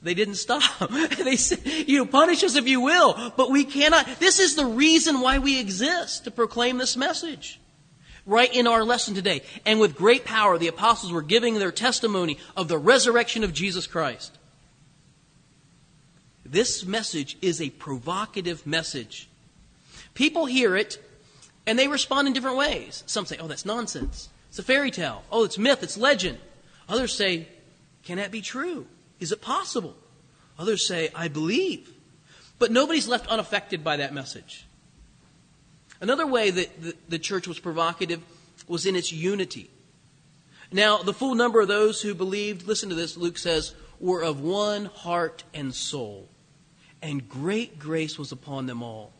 They 0.00 0.14
didn't 0.14 0.36
stop. 0.36 0.88
they 1.18 1.36
said, 1.36 1.60
you 1.86 1.98
know, 1.98 2.06
punish 2.06 2.42
us 2.42 2.56
if 2.56 2.66
you 2.66 2.80
will, 2.80 3.32
but 3.36 3.50
we 3.50 3.64
cannot. 3.64 4.18
This 4.18 4.38
is 4.38 4.56
the 4.56 4.64
reason 4.64 5.20
why 5.20 5.40
we 5.40 5.60
exist, 5.60 6.24
to 6.24 6.30
proclaim 6.30 6.78
this 6.78 6.96
message. 6.96 7.60
Right 8.24 8.50
in 8.54 8.66
our 8.66 8.82
lesson 8.82 9.14
today. 9.14 9.42
And 9.66 9.78
with 9.78 9.94
great 9.94 10.24
power, 10.24 10.56
the 10.56 10.68
apostles 10.68 11.12
were 11.12 11.20
giving 11.20 11.58
their 11.58 11.70
testimony 11.70 12.38
of 12.56 12.68
the 12.68 12.78
resurrection 12.78 13.44
of 13.44 13.52
Jesus 13.52 13.86
Christ. 13.86 14.38
This 16.46 16.86
message 16.86 17.36
is 17.42 17.60
a 17.60 17.68
provocative 17.68 18.66
message. 18.66 19.28
People 20.14 20.46
hear 20.46 20.74
it 20.74 20.96
and 21.66 21.78
they 21.78 21.88
respond 21.88 22.26
in 22.26 22.32
different 22.32 22.56
ways. 22.56 23.02
Some 23.04 23.26
say, 23.26 23.36
oh, 23.38 23.48
that's 23.48 23.66
nonsense. 23.66 24.30
It's 24.52 24.58
a 24.58 24.62
fairy 24.62 24.90
tale. 24.90 25.22
Oh, 25.32 25.44
it's 25.44 25.56
myth, 25.56 25.82
it's 25.82 25.96
legend. 25.96 26.38
Others 26.86 27.16
say, 27.16 27.48
can 28.02 28.18
that 28.18 28.30
be 28.30 28.42
true? 28.42 28.86
Is 29.18 29.32
it 29.32 29.40
possible? 29.40 29.96
Others 30.58 30.86
say, 30.86 31.08
I 31.14 31.28
believe. 31.28 31.90
But 32.58 32.70
nobody's 32.70 33.08
left 33.08 33.26
unaffected 33.28 33.82
by 33.82 33.96
that 33.96 34.12
message. 34.12 34.66
Another 36.02 36.26
way 36.26 36.50
that 36.50 37.08
the, 37.08 37.18
church 37.18 37.48
was 37.48 37.58
provocative 37.58 38.20
was 38.68 38.84
in 38.84 38.94
its 38.94 39.10
unity. 39.10 39.70
Now, 40.70 40.98
the 40.98 41.14
full 41.14 41.34
number 41.34 41.62
of 41.62 41.68
those 41.68 42.02
who 42.02 42.12
believed, 42.14 42.66
listen 42.66 42.90
to 42.90 42.94
this, 42.94 43.16
Luke 43.16 43.38
says, 43.38 43.74
were 44.00 44.22
of 44.22 44.42
one 44.42 44.84
heart 44.84 45.44
and 45.54 45.74
soul, 45.74 46.28
and 47.00 47.26
great 47.26 47.78
grace 47.78 48.18
was 48.18 48.32
upon 48.32 48.66
them 48.66 48.82
all. 48.82 49.14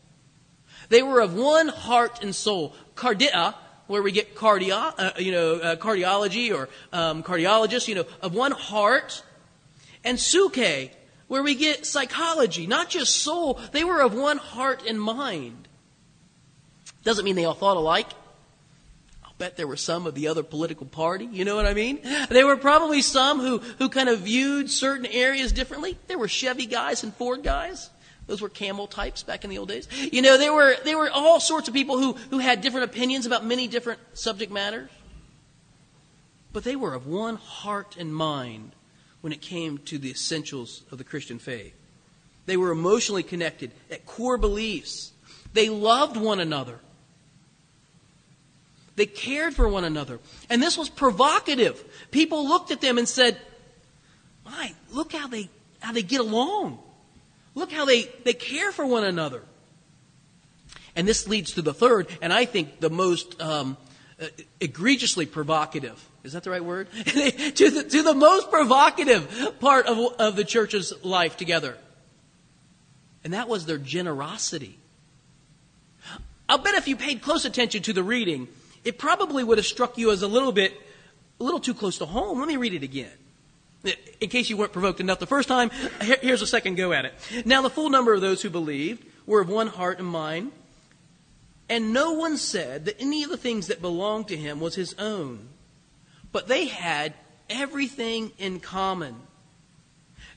They 0.89 1.01
were 1.01 1.21
of 1.21 1.33
one 1.33 1.69
heart 1.69 2.21
and 2.21 2.35
soul. 2.35 2.75
Cardia, 2.93 3.55
where 3.93 4.01
we 4.01 4.11
get 4.11 4.35
cardio, 4.35 4.91
uh, 4.97 5.11
you 5.19 5.31
know, 5.31 5.53
uh, 5.57 5.75
cardiology 5.75 6.51
or 6.51 6.67
um, 6.91 7.21
cardiologist, 7.21 7.87
you 7.87 7.93
know, 7.93 8.05
of 8.23 8.33
one 8.33 8.51
heart. 8.51 9.23
And 10.03 10.19
suke, 10.19 10.89
where 11.27 11.43
we 11.43 11.53
get 11.53 11.85
psychology, 11.85 12.65
not 12.65 12.89
just 12.89 13.17
soul. 13.17 13.59
They 13.71 13.83
were 13.83 14.01
of 14.01 14.15
one 14.15 14.37
heart 14.37 14.81
and 14.87 14.99
mind. 14.99 15.67
Doesn't 17.03 17.23
mean 17.23 17.35
they 17.35 17.45
all 17.45 17.53
thought 17.53 17.77
alike. 17.77 18.07
I'll 19.23 19.35
bet 19.37 19.57
there 19.57 19.67
were 19.67 19.77
some 19.77 20.07
of 20.07 20.15
the 20.15 20.27
other 20.27 20.41
political 20.41 20.87
party. 20.87 21.29
You 21.31 21.45
know 21.45 21.55
what 21.55 21.67
I 21.67 21.75
mean? 21.75 21.99
There 22.29 22.47
were 22.47 22.57
probably 22.57 23.03
some 23.03 23.39
who, 23.39 23.59
who 23.59 23.89
kind 23.89 24.09
of 24.09 24.21
viewed 24.21 24.71
certain 24.71 25.05
areas 25.05 25.51
differently. 25.51 25.99
There 26.07 26.17
were 26.17 26.27
Chevy 26.27 26.65
guys 26.65 27.03
and 27.03 27.13
Ford 27.13 27.43
guys. 27.43 27.91
Those 28.27 28.41
were 28.41 28.49
camel 28.49 28.87
types 28.87 29.23
back 29.23 29.43
in 29.43 29.49
the 29.49 29.57
old 29.57 29.69
days. 29.69 29.87
You 30.11 30.21
know, 30.21 30.37
there 30.37 30.53
were, 30.53 30.75
there 30.85 30.97
were 30.97 31.09
all 31.09 31.39
sorts 31.39 31.67
of 31.67 31.73
people 31.73 31.97
who, 31.97 32.13
who 32.29 32.39
had 32.39 32.61
different 32.61 32.89
opinions 32.89 33.25
about 33.25 33.45
many 33.45 33.67
different 33.67 33.99
subject 34.13 34.51
matters. 34.51 34.89
But 36.53 36.63
they 36.63 36.75
were 36.75 36.93
of 36.93 37.07
one 37.07 37.35
heart 37.35 37.97
and 37.97 38.15
mind 38.15 38.73
when 39.21 39.33
it 39.33 39.41
came 39.41 39.79
to 39.79 39.97
the 39.97 40.11
essentials 40.11 40.83
of 40.91 40.99
the 40.99 41.03
Christian 41.03 41.39
faith. 41.39 41.73
They 42.45 42.57
were 42.57 42.71
emotionally 42.71 43.23
connected 43.23 43.71
at 43.89 44.05
core 44.05 44.37
beliefs. 44.37 45.11
They 45.53 45.69
loved 45.69 46.17
one 46.17 46.39
another. 46.39 46.79
They 48.95 49.05
cared 49.05 49.55
for 49.55 49.67
one 49.67 49.83
another. 49.83 50.19
And 50.49 50.61
this 50.61 50.77
was 50.77 50.89
provocative. 50.89 51.83
People 52.11 52.47
looked 52.47 52.71
at 52.71 52.81
them 52.81 52.97
and 52.97 53.07
said, 53.07 53.39
My, 54.45 54.73
look 54.91 55.13
how 55.13 55.27
they, 55.27 55.49
how 55.79 55.93
they 55.93 56.03
get 56.03 56.21
along. 56.21 56.79
Look 57.55 57.71
how 57.71 57.85
they, 57.85 58.03
they 58.23 58.33
care 58.33 58.71
for 58.71 58.85
one 58.85 59.03
another. 59.03 59.43
And 60.95 61.07
this 61.07 61.27
leads 61.27 61.53
to 61.53 61.61
the 61.61 61.73
third, 61.73 62.07
and 62.21 62.31
I 62.31 62.45
think 62.45 62.79
the 62.79 62.89
most 62.89 63.41
um, 63.41 63.77
uh, 64.21 64.27
egregiously 64.59 65.25
provocative. 65.25 66.03
Is 66.23 66.33
that 66.33 66.43
the 66.43 66.51
right 66.51 66.63
word? 66.63 66.87
to, 67.05 67.69
the, 67.69 67.85
to 67.89 68.03
the 68.03 68.13
most 68.13 68.49
provocative 68.51 69.59
part 69.59 69.87
of, 69.87 69.97
of 70.19 70.35
the 70.35 70.43
church's 70.43 70.93
life 71.03 71.35
together. 71.35 71.77
And 73.23 73.33
that 73.33 73.47
was 73.47 73.65
their 73.65 73.77
generosity. 73.77 74.77
I'll 76.47 76.57
bet 76.57 76.75
if 76.75 76.87
you 76.87 76.95
paid 76.95 77.21
close 77.21 77.45
attention 77.45 77.81
to 77.83 77.93
the 77.93 78.03
reading, 78.03 78.47
it 78.83 78.97
probably 78.97 79.43
would 79.43 79.57
have 79.57 79.65
struck 79.65 79.97
you 79.97 80.11
as 80.11 80.21
a 80.21 80.27
little 80.27 80.51
bit, 80.51 80.73
a 81.39 81.43
little 81.43 81.59
too 81.59 81.73
close 81.73 81.97
to 81.99 82.05
home. 82.05 82.39
Let 82.39 82.47
me 82.47 82.57
read 82.57 82.73
it 82.73 82.83
again. 82.83 83.11
In 84.19 84.29
case 84.29 84.49
you 84.49 84.57
weren't 84.57 84.71
provoked 84.71 84.99
enough 84.99 85.19
the 85.19 85.27
first 85.27 85.47
time, 85.47 85.69
here's 86.01 86.41
a 86.41 86.47
second 86.47 86.75
go 86.75 86.93
at 86.93 87.05
it. 87.05 87.13
Now, 87.45 87.61
the 87.61 87.69
full 87.69 87.89
number 87.89 88.13
of 88.13 88.21
those 88.21 88.41
who 88.41 88.49
believed 88.49 89.05
were 89.25 89.41
of 89.41 89.49
one 89.49 89.67
heart 89.67 89.99
and 89.99 90.07
mind, 90.07 90.51
and 91.69 91.93
no 91.93 92.13
one 92.13 92.37
said 92.37 92.85
that 92.85 92.99
any 92.99 93.23
of 93.23 93.29
the 93.29 93.37
things 93.37 93.67
that 93.67 93.81
belonged 93.81 94.27
to 94.29 94.37
him 94.37 94.59
was 94.59 94.75
his 94.75 94.93
own, 94.99 95.49
but 96.31 96.47
they 96.47 96.65
had 96.65 97.13
everything 97.49 98.31
in 98.37 98.59
common. 98.59 99.15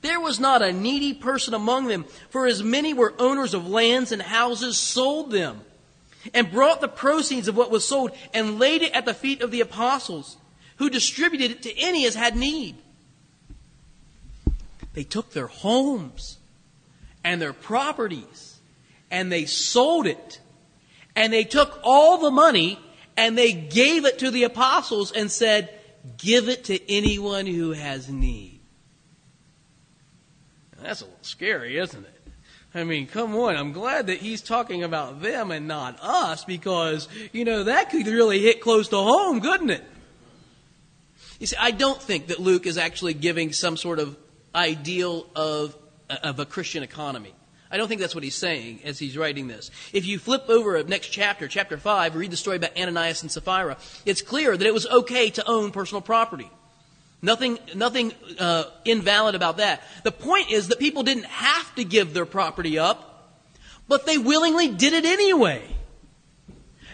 There 0.02 0.20
was 0.20 0.38
not 0.38 0.62
a 0.62 0.72
needy 0.72 1.14
person 1.14 1.54
among 1.54 1.86
them, 1.86 2.04
for 2.30 2.46
as 2.46 2.62
many 2.62 2.94
were 2.94 3.14
owners 3.18 3.54
of 3.54 3.68
lands 3.68 4.12
and 4.12 4.22
houses 4.22 4.78
sold 4.78 5.30
them, 5.30 5.60
and 6.34 6.50
brought 6.50 6.80
the 6.80 6.88
proceeds 6.88 7.48
of 7.48 7.56
what 7.56 7.70
was 7.70 7.86
sold 7.86 8.10
and 8.34 8.58
laid 8.58 8.82
it 8.82 8.92
at 8.92 9.04
the 9.04 9.14
feet 9.14 9.42
of 9.42 9.50
the 9.50 9.60
apostles, 9.60 10.36
who 10.76 10.90
distributed 10.90 11.50
it 11.50 11.62
to 11.62 11.78
any 11.78 12.06
as 12.06 12.14
had 12.14 12.36
need. 12.36 12.76
They 14.96 15.04
took 15.04 15.32
their 15.32 15.46
homes 15.46 16.38
and 17.22 17.40
their 17.40 17.52
properties 17.52 18.58
and 19.10 19.30
they 19.30 19.44
sold 19.44 20.06
it. 20.06 20.40
And 21.14 21.30
they 21.30 21.44
took 21.44 21.78
all 21.82 22.16
the 22.16 22.30
money 22.30 22.78
and 23.14 23.36
they 23.36 23.52
gave 23.52 24.06
it 24.06 24.20
to 24.20 24.30
the 24.30 24.44
apostles 24.44 25.12
and 25.12 25.30
said, 25.30 25.68
Give 26.16 26.48
it 26.48 26.64
to 26.64 26.90
anyone 26.90 27.44
who 27.44 27.72
has 27.72 28.08
need. 28.08 28.60
That's 30.80 31.02
a 31.02 31.04
little 31.04 31.18
scary, 31.20 31.76
isn't 31.76 32.02
it? 32.06 32.22
I 32.74 32.84
mean, 32.84 33.06
come 33.06 33.36
on. 33.36 33.54
I'm 33.54 33.72
glad 33.72 34.06
that 34.06 34.16
he's 34.18 34.40
talking 34.40 34.82
about 34.82 35.20
them 35.20 35.50
and 35.50 35.68
not 35.68 35.98
us 36.00 36.42
because, 36.46 37.06
you 37.32 37.44
know, 37.44 37.64
that 37.64 37.90
could 37.90 38.06
really 38.06 38.40
hit 38.40 38.62
close 38.62 38.88
to 38.88 38.96
home, 38.96 39.42
couldn't 39.42 39.70
it? 39.70 39.84
You 41.38 41.48
see, 41.48 41.56
I 41.60 41.70
don't 41.72 42.00
think 42.00 42.28
that 42.28 42.38
Luke 42.38 42.66
is 42.66 42.78
actually 42.78 43.12
giving 43.12 43.52
some 43.52 43.76
sort 43.76 43.98
of 43.98 44.16
ideal 44.56 45.26
of, 45.36 45.76
of 46.08 46.40
a 46.40 46.46
Christian 46.46 46.82
economy. 46.82 47.34
I 47.70 47.76
don't 47.76 47.88
think 47.88 48.00
that's 48.00 48.14
what 48.14 48.24
he's 48.24 48.34
saying 48.34 48.80
as 48.84 48.98
he's 48.98 49.16
writing 49.18 49.48
this. 49.48 49.70
If 49.92 50.06
you 50.06 50.18
flip 50.18 50.48
over 50.48 50.82
next 50.84 51.08
chapter, 51.08 51.48
chapter 51.48 51.76
5, 51.76 52.14
read 52.14 52.30
the 52.30 52.36
story 52.36 52.56
about 52.56 52.76
Ananias 52.78 53.22
and 53.22 53.30
Sapphira, 53.30 53.76
it's 54.04 54.22
clear 54.22 54.56
that 54.56 54.66
it 54.66 54.72
was 54.72 54.86
okay 54.86 55.30
to 55.30 55.48
own 55.48 55.72
personal 55.72 56.00
property. 56.00 56.50
Nothing, 57.22 57.58
nothing 57.74 58.12
uh, 58.38 58.64
invalid 58.84 59.34
about 59.34 59.56
that. 59.56 59.82
The 60.04 60.12
point 60.12 60.50
is 60.50 60.68
that 60.68 60.78
people 60.78 61.02
didn't 61.02 61.26
have 61.26 61.74
to 61.74 61.84
give 61.84 62.14
their 62.14 62.26
property 62.26 62.78
up, 62.78 63.40
but 63.88 64.06
they 64.06 64.18
willingly 64.18 64.68
did 64.68 64.92
it 64.92 65.04
anyway. 65.04 65.62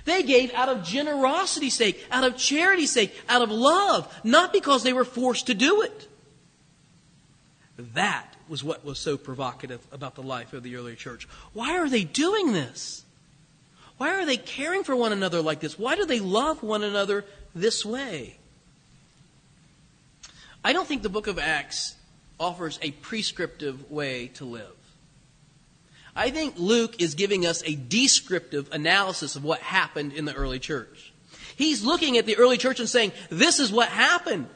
They 0.05 0.23
gave 0.23 0.53
out 0.55 0.69
of 0.69 0.85
generosity's 0.85 1.75
sake, 1.75 2.05
out 2.11 2.25
of 2.25 2.37
charity's 2.37 2.93
sake, 2.93 3.15
out 3.29 3.43
of 3.43 3.51
love, 3.51 4.13
not 4.25 4.53
because 4.53 4.83
they 4.83 4.93
were 4.93 5.05
forced 5.05 5.47
to 5.47 5.55
do 5.55 5.83
it. 5.83 6.09
That 7.95 8.35
was 8.49 8.63
what 8.65 8.85
was 8.85 8.99
so 8.99 9.17
provocative 9.17 9.81
about 9.93 10.15
the 10.15 10.23
life 10.23 10.53
of 10.53 10.63
the 10.63 10.77
early 10.77 10.97
church. 10.97 11.29
Why 11.53 11.79
are 11.79 11.89
they 11.89 12.05
doing 12.05 12.53
this? 12.53 13.05
Why 13.99 14.21
are 14.21 14.27
they 14.27 14.37
caring 14.37 14.85
for 14.85 14.97
one 14.97 15.13
another 15.13 15.43
like 15.43 15.61
this? 15.61 15.79
Why 15.79 15.97
do 15.97 16.07
they 16.07 16.21
love 16.21 16.63
one 16.63 16.83
another 16.83 17.25
this 17.55 17.85
way? 17.85 18.37
I 20.65 20.73
don't 20.73 20.87
think 20.87 21.03
the 21.03 21.09
book 21.09 21.27
of 21.27 21.39
Acts 21.39 21.97
offers 22.39 22.79
a 22.83 22.91
prescriptive 22.91 23.91
way 23.91 24.29
to 24.35 24.45
live. 24.45 24.77
I 26.15 26.31
think 26.31 26.55
Luke 26.59 27.01
is 27.01 27.15
giving 27.15 27.47
us 27.47 27.63
a 27.65 27.75
descriptive 27.75 28.69
analysis 28.73 29.35
of 29.37 29.45
what 29.45 29.61
happened 29.61 30.13
in 30.13 30.25
the 30.25 30.35
early 30.35 30.59
church. 30.59 31.13
He's 31.57 31.85
looking 31.85 32.19
at 32.19 32.27
the 32.27 32.37
early 32.37 32.59
church 32.59 32.81
and 32.81 32.89
saying, 32.89 33.13
This 33.31 33.61
is 33.61 33.73
what 33.73 33.89
happened. 33.89 34.49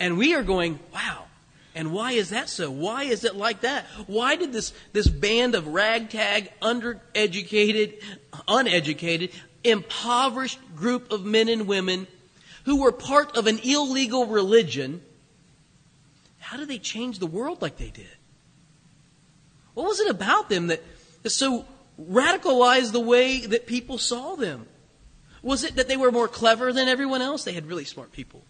And 0.00 0.18
we 0.18 0.34
are 0.34 0.42
going, 0.42 0.80
Wow, 0.92 1.24
and 1.74 1.92
why 1.92 2.12
is 2.12 2.30
that 2.30 2.48
so? 2.48 2.70
Why 2.70 3.04
is 3.04 3.24
it 3.24 3.36
like 3.36 3.60
that? 3.60 3.86
Why 4.06 4.36
did 4.36 4.52
this, 4.52 4.72
this 4.92 5.06
band 5.06 5.54
of 5.54 5.68
ragtag, 5.68 6.50
undereducated, 6.60 8.02
uneducated, 8.48 9.30
impoverished 9.62 10.58
group 10.74 11.12
of 11.12 11.24
men 11.24 11.48
and 11.48 11.68
women 11.68 12.06
who 12.64 12.82
were 12.82 12.92
part 12.92 13.36
of 13.36 13.46
an 13.46 13.58
illegal 13.60 14.26
religion, 14.26 15.02
how 16.38 16.56
did 16.56 16.68
they 16.68 16.78
change 16.78 17.18
the 17.18 17.26
world 17.26 17.62
like 17.62 17.76
they 17.76 17.90
did? 17.90 18.06
What 19.74 19.86
was 19.86 20.00
it 20.00 20.10
about 20.10 20.48
them 20.48 20.66
that, 20.66 20.82
that 21.22 21.30
so 21.30 21.64
radicalized 22.00 22.92
the 22.92 23.00
way 23.00 23.46
that 23.46 23.66
people 23.66 23.98
saw 23.98 24.34
them? 24.34 24.66
Was 25.42 25.64
it 25.64 25.76
that 25.76 25.88
they 25.88 25.96
were 25.96 26.10
more 26.10 26.28
clever 26.28 26.72
than 26.72 26.88
everyone 26.88 27.22
else? 27.22 27.44
They 27.44 27.52
had 27.52 27.66
really 27.66 27.84
smart 27.84 28.12
people. 28.12 28.42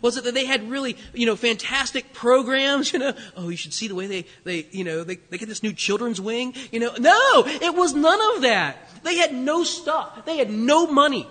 Was 0.00 0.16
it 0.16 0.24
that 0.24 0.34
they 0.34 0.46
had 0.46 0.70
really, 0.70 0.96
you 1.12 1.26
know, 1.26 1.36
fantastic 1.36 2.12
programs? 2.12 2.92
You 2.92 2.98
know, 3.00 3.12
oh, 3.36 3.48
you 3.48 3.56
should 3.56 3.74
see 3.74 3.88
the 3.88 3.94
way 3.94 4.06
they, 4.06 4.26
they, 4.44 4.66
you 4.70 4.84
know, 4.84 5.04
they, 5.04 5.16
they 5.16 5.38
get 5.38 5.48
this 5.48 5.62
new 5.62 5.72
children's 5.72 6.20
wing. 6.20 6.54
You 6.72 6.80
know, 6.80 6.94
no, 6.98 7.44
it 7.46 7.74
was 7.74 7.94
none 7.94 8.20
of 8.36 8.42
that. 8.42 8.76
They 9.02 9.16
had 9.16 9.34
no 9.34 9.64
stuff. 9.64 10.24
They 10.24 10.38
had 10.38 10.50
no 10.50 10.86
money. 10.86 11.28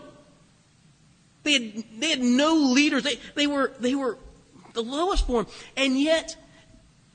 They 1.44 1.54
had, 1.54 1.84
they 2.00 2.10
had 2.10 2.22
no 2.22 2.56
leaders. 2.56 3.04
They, 3.04 3.20
they 3.36 3.48
were, 3.48 3.74
they 3.80 3.96
were 3.96 4.18
the 4.74 4.84
lowest 4.84 5.28
form. 5.28 5.48
And 5.76 6.00
yet, 6.00 6.36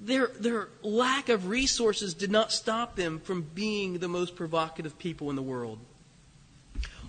their, 0.01 0.29
their 0.39 0.69
lack 0.83 1.29
of 1.29 1.49
resources 1.49 2.15
did 2.15 2.31
not 2.31 2.53
stop 2.53 2.97
them 2.97 3.19
from 3.21 3.43
being 3.43 3.99
the 3.99 4.09
most 4.09 4.37
provocative 4.37 4.99
people 4.99 5.31
in 5.31 5.37
the 5.37 5.43
world. 5.43 5.79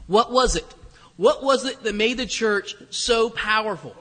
What 0.08 0.32
was 0.32 0.56
it? 0.56 0.66
What 1.20 1.44
was 1.44 1.66
it 1.66 1.84
that 1.84 1.96
made 1.96 2.16
the 2.16 2.26
church 2.26 2.78
so 2.92 3.30
powerful? 3.30 3.94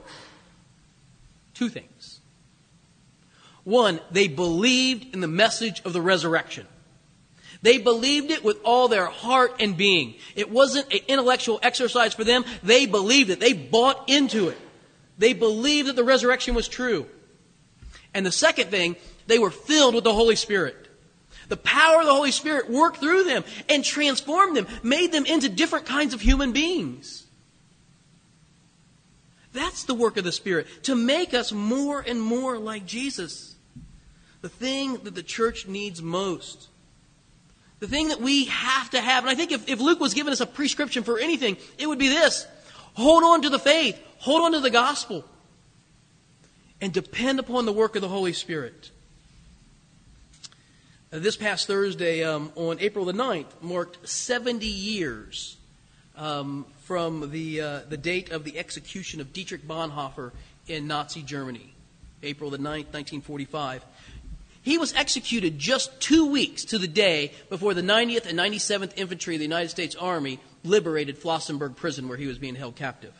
Two 1.53 1.69
things. 1.69 2.21
One, 3.65 3.99
they 4.13 4.29
believed 4.29 5.13
in 5.13 5.21
the 5.21 5.27
message 5.27 5.83
of 5.85 5.93
the 5.93 6.01
resurrection. 6.01 6.65
They 7.61 7.79
believed 7.79 8.31
it 8.31 8.45
with 8.45 8.59
all 8.63 8.87
their 8.87 9.07
heart 9.07 9.57
and 9.59 9.77
being. 9.77 10.15
It 10.37 10.49
wasn't 10.49 10.93
an 10.93 11.01
intellectual 11.09 11.59
exercise 11.61 12.15
for 12.15 12.23
them. 12.23 12.45
They 12.63 12.87
believed 12.87 13.31
it. 13.31 13.41
They 13.41 13.53
bought 13.53 14.09
into 14.09 14.51
it. 14.51 14.59
They 15.19 15.33
believed 15.33 15.89
that 15.89 15.97
the 15.97 16.05
resurrection 16.05 16.55
was 16.55 16.69
true. 16.69 17.05
And 18.15 18.25
the 18.25 18.31
second 18.31 18.71
thing, 18.71 18.95
they 19.27 19.41
were 19.41 19.51
filled 19.51 19.97
with 19.97 20.05
the 20.05 20.15
Holy 20.15 20.37
Spirit. 20.37 20.88
The 21.49 21.57
power 21.57 22.00
of 22.00 22.07
the 22.07 22.14
Holy 22.14 22.31
Spirit 22.31 22.71
worked 22.71 22.99
through 22.99 23.25
them 23.25 23.45
and 23.69 23.83
transformed 23.83 24.57
them, 24.57 24.67
made 24.83 25.12
them 25.12 25.25
into 25.25 25.49
different 25.49 25.87
kinds 25.87 26.14
of 26.14 26.21
human 26.21 26.52
beings. 26.52 27.26
That's 29.52 29.85
the 29.85 29.95
work 29.95 30.17
of 30.17 30.25
the 30.25 30.33
Spirit, 30.33 30.67
to 30.85 30.95
make 30.95 31.33
us 31.33 31.52
more 31.52 32.00
and 32.00 32.21
more 32.21 32.59
like 32.59 32.87
Jesus. 32.87 33.57
The 34.43 34.49
thing 34.49 34.99
that 35.05 35.14
the 35.14 35.23
church 35.23 35.67
needs 35.67 36.02
most. 36.02 36.69
The 37.81 37.88
thing 37.88 38.09
that 38.09 38.21
we 38.21 38.45
have 38.47 38.90
to 38.90 39.00
have. 39.00 39.25
And 39.25 39.31
I 39.31 39.35
think 39.35 39.52
if, 39.52 39.69
if 39.69 39.81
Luke 39.81 40.00
was 40.00 40.14
giving 40.14 40.33
us 40.33 40.40
a 40.40 40.47
prescription 40.47 41.02
for 41.02 41.19
anything, 41.19 41.57
it 41.78 41.87
would 41.87 41.99
be 41.99 42.09
this 42.09 42.47
hold 42.95 43.23
on 43.23 43.43
to 43.43 43.49
the 43.49 43.59
faith, 43.59 43.99
hold 44.19 44.43
on 44.43 44.52
to 44.52 44.61
the 44.61 44.71
gospel, 44.71 45.25
and 46.81 46.93
depend 46.93 47.38
upon 47.38 47.64
the 47.64 47.73
work 47.73 47.97
of 47.97 48.02
the 48.02 48.09
Holy 48.09 48.33
Spirit. 48.33 48.90
Uh, 51.11 51.19
this 51.19 51.38
past 51.38 51.67
Thursday, 51.67 52.23
um, 52.23 52.53
on 52.55 52.79
April 52.81 53.07
the 53.07 53.15
9th, 53.15 53.47
marked 53.62 54.07
70 54.07 54.67
years 54.67 55.57
um, 56.19 56.67
from 56.83 57.31
the, 57.31 57.62
uh, 57.62 57.81
the 57.88 57.97
date 57.97 58.31
of 58.31 58.45
the 58.45 58.59
execution 58.59 59.19
of 59.19 59.33
Dietrich 59.33 59.67
Bonhoeffer 59.67 60.33
in 60.67 60.87
Nazi 60.87 61.23
Germany, 61.23 61.73
April 62.23 62.50
the 62.50 62.59
9th, 62.59 62.93
1945. 62.93 63.83
He 64.62 64.77
was 64.77 64.93
executed 64.93 65.59
just 65.59 65.99
two 65.99 66.31
weeks 66.31 66.67
to 66.67 66.79
the 66.79 66.87
day 66.87 67.33
before 67.49 67.73
the 67.73 67.81
90th 67.81 68.27
and 68.27 68.38
97th 68.38 68.93
Infantry 68.99 69.37
of 69.37 69.38
the 69.38 69.47
United 69.47 69.71
States 69.71 69.97
Army 69.97 70.38
liberated 70.62 71.19
Flossenburg 71.19 71.75
prison 71.75 72.07
where 72.09 72.19
he 72.19 72.27
was 72.27 72.37
being 72.37 72.55
held 72.55 72.77
captive. 72.77 73.15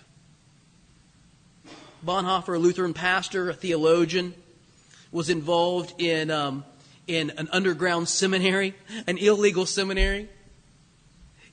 Bonhoeffer, 2.05 2.55
a 2.55 2.59
Lutheran 2.59 2.93
pastor, 2.93 3.49
a 3.49 3.55
theologian, 3.55 4.35
was 5.11 5.31
involved 5.31 5.99
in 5.99 6.31
um, 6.31 6.65
in 7.09 7.31
an 7.31 7.49
underground 7.51 8.09
seminary, 8.09 8.75
an 9.07 9.19
illegal 9.19 9.67
seminary. 9.67 10.29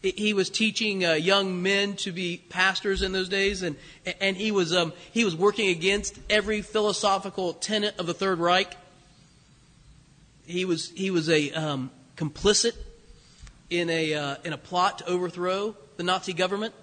He 0.02 0.34
was 0.34 0.52
teaching 0.52 1.04
uh, 1.04 1.14
young 1.14 1.64
men 1.64 1.96
to 1.98 2.12
be 2.12 2.38
pastors 2.50 3.02
in 3.02 3.12
those 3.12 3.30
days, 3.30 3.64
and 3.64 3.76
and 4.22 4.38
he 4.38 4.52
was 4.52 4.72
um, 4.72 4.94
he 5.12 5.26
was 5.26 5.36
working 5.36 5.70
against 5.70 6.20
every 6.30 6.62
philosophical 6.62 7.54
tenet 7.54 7.98
of 7.98 8.06
the 8.06 8.14
Third 8.14 8.38
Reich. 8.38 8.78
He 10.46 10.64
was 10.66 10.92
he 10.92 11.10
was 11.10 11.28
a 11.28 11.52
um, 11.54 11.90
complicit 12.18 12.74
in 13.72 13.90
a 13.90 14.14
uh, 14.14 14.36
in 14.44 14.54
a 14.54 14.58
plot 14.58 15.00
to 15.00 15.08
overthrow 15.08 15.76
the 15.98 16.04
Nazi 16.04 16.34
government. 16.34 16.76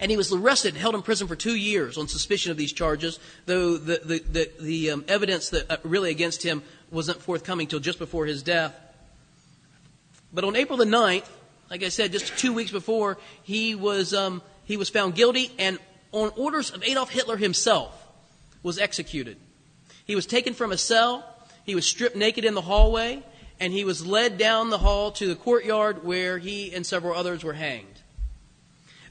And 0.00 0.10
he 0.10 0.16
was 0.16 0.32
arrested 0.32 0.74
and 0.74 0.80
held 0.80 0.94
in 0.94 1.02
prison 1.02 1.26
for 1.26 1.34
two 1.34 1.56
years 1.56 1.98
on 1.98 2.06
suspicion 2.06 2.50
of 2.50 2.56
these 2.56 2.72
charges, 2.72 3.18
though 3.46 3.76
the, 3.76 4.00
the, 4.04 4.18
the, 4.18 4.50
the 4.60 4.90
um, 4.90 5.04
evidence 5.08 5.50
that 5.50 5.70
uh, 5.70 5.76
really 5.82 6.10
against 6.10 6.42
him 6.42 6.62
wasn't 6.90 7.20
forthcoming 7.20 7.66
till 7.66 7.80
just 7.80 7.98
before 7.98 8.26
his 8.26 8.42
death. 8.42 8.74
But 10.32 10.44
on 10.44 10.54
April 10.56 10.78
the 10.78 10.84
9th, 10.84 11.28
like 11.70 11.82
I 11.82 11.88
said, 11.88 12.12
just 12.12 12.36
two 12.38 12.52
weeks 12.52 12.70
before, 12.70 13.18
he 13.42 13.74
was, 13.74 14.14
um, 14.14 14.42
he 14.64 14.76
was 14.76 14.88
found 14.88 15.14
guilty 15.14 15.50
and 15.58 15.78
on 16.12 16.32
orders 16.36 16.70
of 16.70 16.82
Adolf 16.84 17.10
Hitler 17.10 17.36
himself 17.36 17.94
was 18.62 18.78
executed. 18.78 19.36
He 20.04 20.14
was 20.14 20.26
taken 20.26 20.54
from 20.54 20.72
a 20.72 20.78
cell, 20.78 21.24
he 21.64 21.74
was 21.74 21.86
stripped 21.86 22.16
naked 22.16 22.44
in 22.44 22.54
the 22.54 22.62
hallway, 22.62 23.22
and 23.60 23.72
he 23.72 23.84
was 23.84 24.06
led 24.06 24.38
down 24.38 24.70
the 24.70 24.78
hall 24.78 25.10
to 25.12 25.26
the 25.26 25.34
courtyard 25.34 26.04
where 26.04 26.38
he 26.38 26.72
and 26.72 26.86
several 26.86 27.14
others 27.14 27.44
were 27.44 27.52
hanged. 27.52 27.97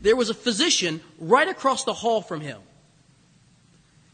There 0.01 0.15
was 0.15 0.29
a 0.29 0.33
physician 0.33 1.01
right 1.19 1.47
across 1.47 1.83
the 1.83 1.93
hall 1.93 2.21
from 2.21 2.41
him 2.41 2.61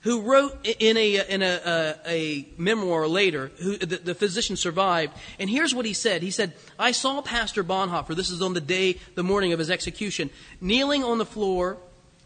who 0.03 0.21
wrote 0.21 0.65
in 0.65 0.97
a, 0.97 1.29
in 1.29 1.41
a, 1.41 1.61
a, 1.65 1.95
a 2.05 2.47
memoir 2.57 3.07
later, 3.07 3.51
who, 3.61 3.77
the, 3.77 3.97
the, 3.97 4.13
physician 4.15 4.57
survived, 4.57 5.13
and 5.39 5.49
here's 5.49 5.73
what 5.73 5.85
he 5.85 5.93
said. 5.93 6.21
He 6.21 6.31
said, 6.31 6.53
I 6.77 6.91
saw 6.91 7.21
Pastor 7.21 7.63
Bonhoeffer, 7.63 8.13
this 8.13 8.29
is 8.29 8.41
on 8.41 8.53
the 8.53 8.61
day, 8.61 8.99
the 9.15 9.23
morning 9.23 9.53
of 9.53 9.59
his 9.59 9.71
execution, 9.71 10.29
kneeling 10.59 11.05
on 11.05 11.19
the 11.19 11.25
floor, 11.25 11.77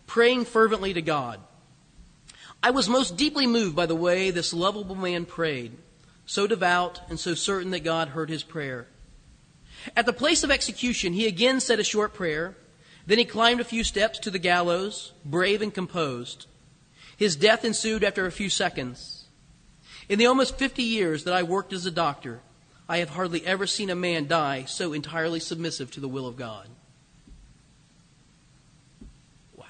praying 0.07 0.45
fervently 0.45 0.93
to 0.93 1.03
God. 1.03 1.39
I 2.63 2.71
was 2.71 2.89
most 2.89 3.15
deeply 3.15 3.45
moved 3.45 3.75
by 3.75 3.85
the 3.85 3.95
way 3.95 4.31
this 4.31 4.53
lovable 4.53 4.95
man 4.95 5.25
prayed, 5.25 5.73
so 6.25 6.47
devout 6.47 7.01
and 7.09 7.19
so 7.19 7.35
certain 7.35 7.69
that 7.71 7.83
God 7.83 8.09
heard 8.09 8.31
his 8.31 8.41
prayer. 8.41 8.87
At 9.95 10.07
the 10.07 10.13
place 10.13 10.43
of 10.43 10.49
execution, 10.49 11.13
he 11.13 11.27
again 11.27 11.59
said 11.59 11.79
a 11.79 11.83
short 11.83 12.15
prayer, 12.15 12.57
then 13.07 13.17
he 13.17 13.25
climbed 13.25 13.61
a 13.61 13.65
few 13.65 13.85
steps 13.85 14.19
to 14.19 14.29
the 14.29 14.37
gallows, 14.37 15.13
brave 15.23 15.61
and 15.61 15.73
composed. 15.73 16.45
His 17.15 17.37
death 17.37 17.63
ensued 17.63 18.03
after 18.03 18.25
a 18.25 18.31
few 18.31 18.49
seconds. 18.49 19.25
In 20.09 20.19
the 20.19 20.25
almost 20.25 20.57
50 20.57 20.83
years 20.83 21.23
that 21.23 21.33
I 21.33 21.43
worked 21.43 21.71
as 21.71 21.85
a 21.85 21.91
doctor, 21.91 22.41
I 22.89 22.97
have 22.97 23.09
hardly 23.09 23.45
ever 23.45 23.65
seen 23.65 23.89
a 23.89 23.95
man 23.95 24.27
die 24.27 24.65
so 24.65 24.91
entirely 24.91 25.39
submissive 25.39 25.89
to 25.91 26.01
the 26.01 26.07
will 26.07 26.27
of 26.27 26.35
God. 26.35 26.67
Wow. 29.55 29.65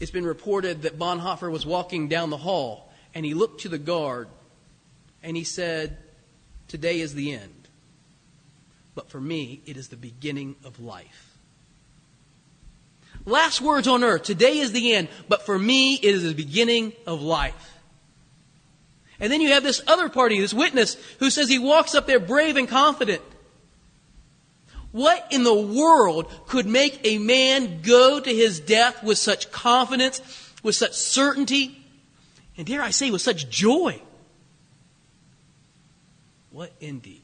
It's 0.00 0.10
been 0.10 0.26
reported 0.26 0.82
that 0.82 0.98
Bonhoeffer 0.98 1.50
was 1.50 1.64
walking 1.64 2.08
down 2.08 2.30
the 2.30 2.36
hall 2.36 2.92
and 3.14 3.24
he 3.24 3.34
looked 3.34 3.60
to 3.60 3.68
the 3.68 3.78
guard 3.78 4.28
and 5.22 5.36
he 5.36 5.44
said, 5.44 5.96
Today 6.66 6.98
is 6.98 7.14
the 7.14 7.32
end. 7.32 7.53
But 8.94 9.10
for 9.10 9.20
me, 9.20 9.60
it 9.66 9.76
is 9.76 9.88
the 9.88 9.96
beginning 9.96 10.56
of 10.64 10.80
life. 10.80 11.36
Last 13.26 13.60
words 13.60 13.88
on 13.88 14.04
earth. 14.04 14.22
Today 14.22 14.58
is 14.58 14.72
the 14.72 14.94
end, 14.94 15.08
but 15.28 15.46
for 15.46 15.58
me, 15.58 15.94
it 15.94 16.14
is 16.14 16.22
the 16.22 16.34
beginning 16.34 16.92
of 17.06 17.22
life. 17.22 17.78
And 19.18 19.32
then 19.32 19.40
you 19.40 19.50
have 19.50 19.62
this 19.62 19.80
other 19.86 20.08
party, 20.08 20.40
this 20.40 20.52
witness, 20.52 20.96
who 21.18 21.30
says 21.30 21.48
he 21.48 21.58
walks 21.58 21.94
up 21.94 22.06
there 22.06 22.20
brave 22.20 22.56
and 22.56 22.68
confident. 22.68 23.22
What 24.92 25.26
in 25.30 25.42
the 25.42 25.54
world 25.54 26.30
could 26.46 26.66
make 26.66 27.00
a 27.04 27.18
man 27.18 27.82
go 27.82 28.20
to 28.20 28.30
his 28.30 28.60
death 28.60 29.02
with 29.02 29.18
such 29.18 29.50
confidence, 29.50 30.20
with 30.62 30.76
such 30.76 30.92
certainty, 30.92 31.84
and 32.56 32.66
dare 32.66 32.82
I 32.82 32.90
say, 32.90 33.10
with 33.10 33.22
such 33.22 33.48
joy? 33.48 34.00
What 36.52 36.72
indeed? 36.80 37.23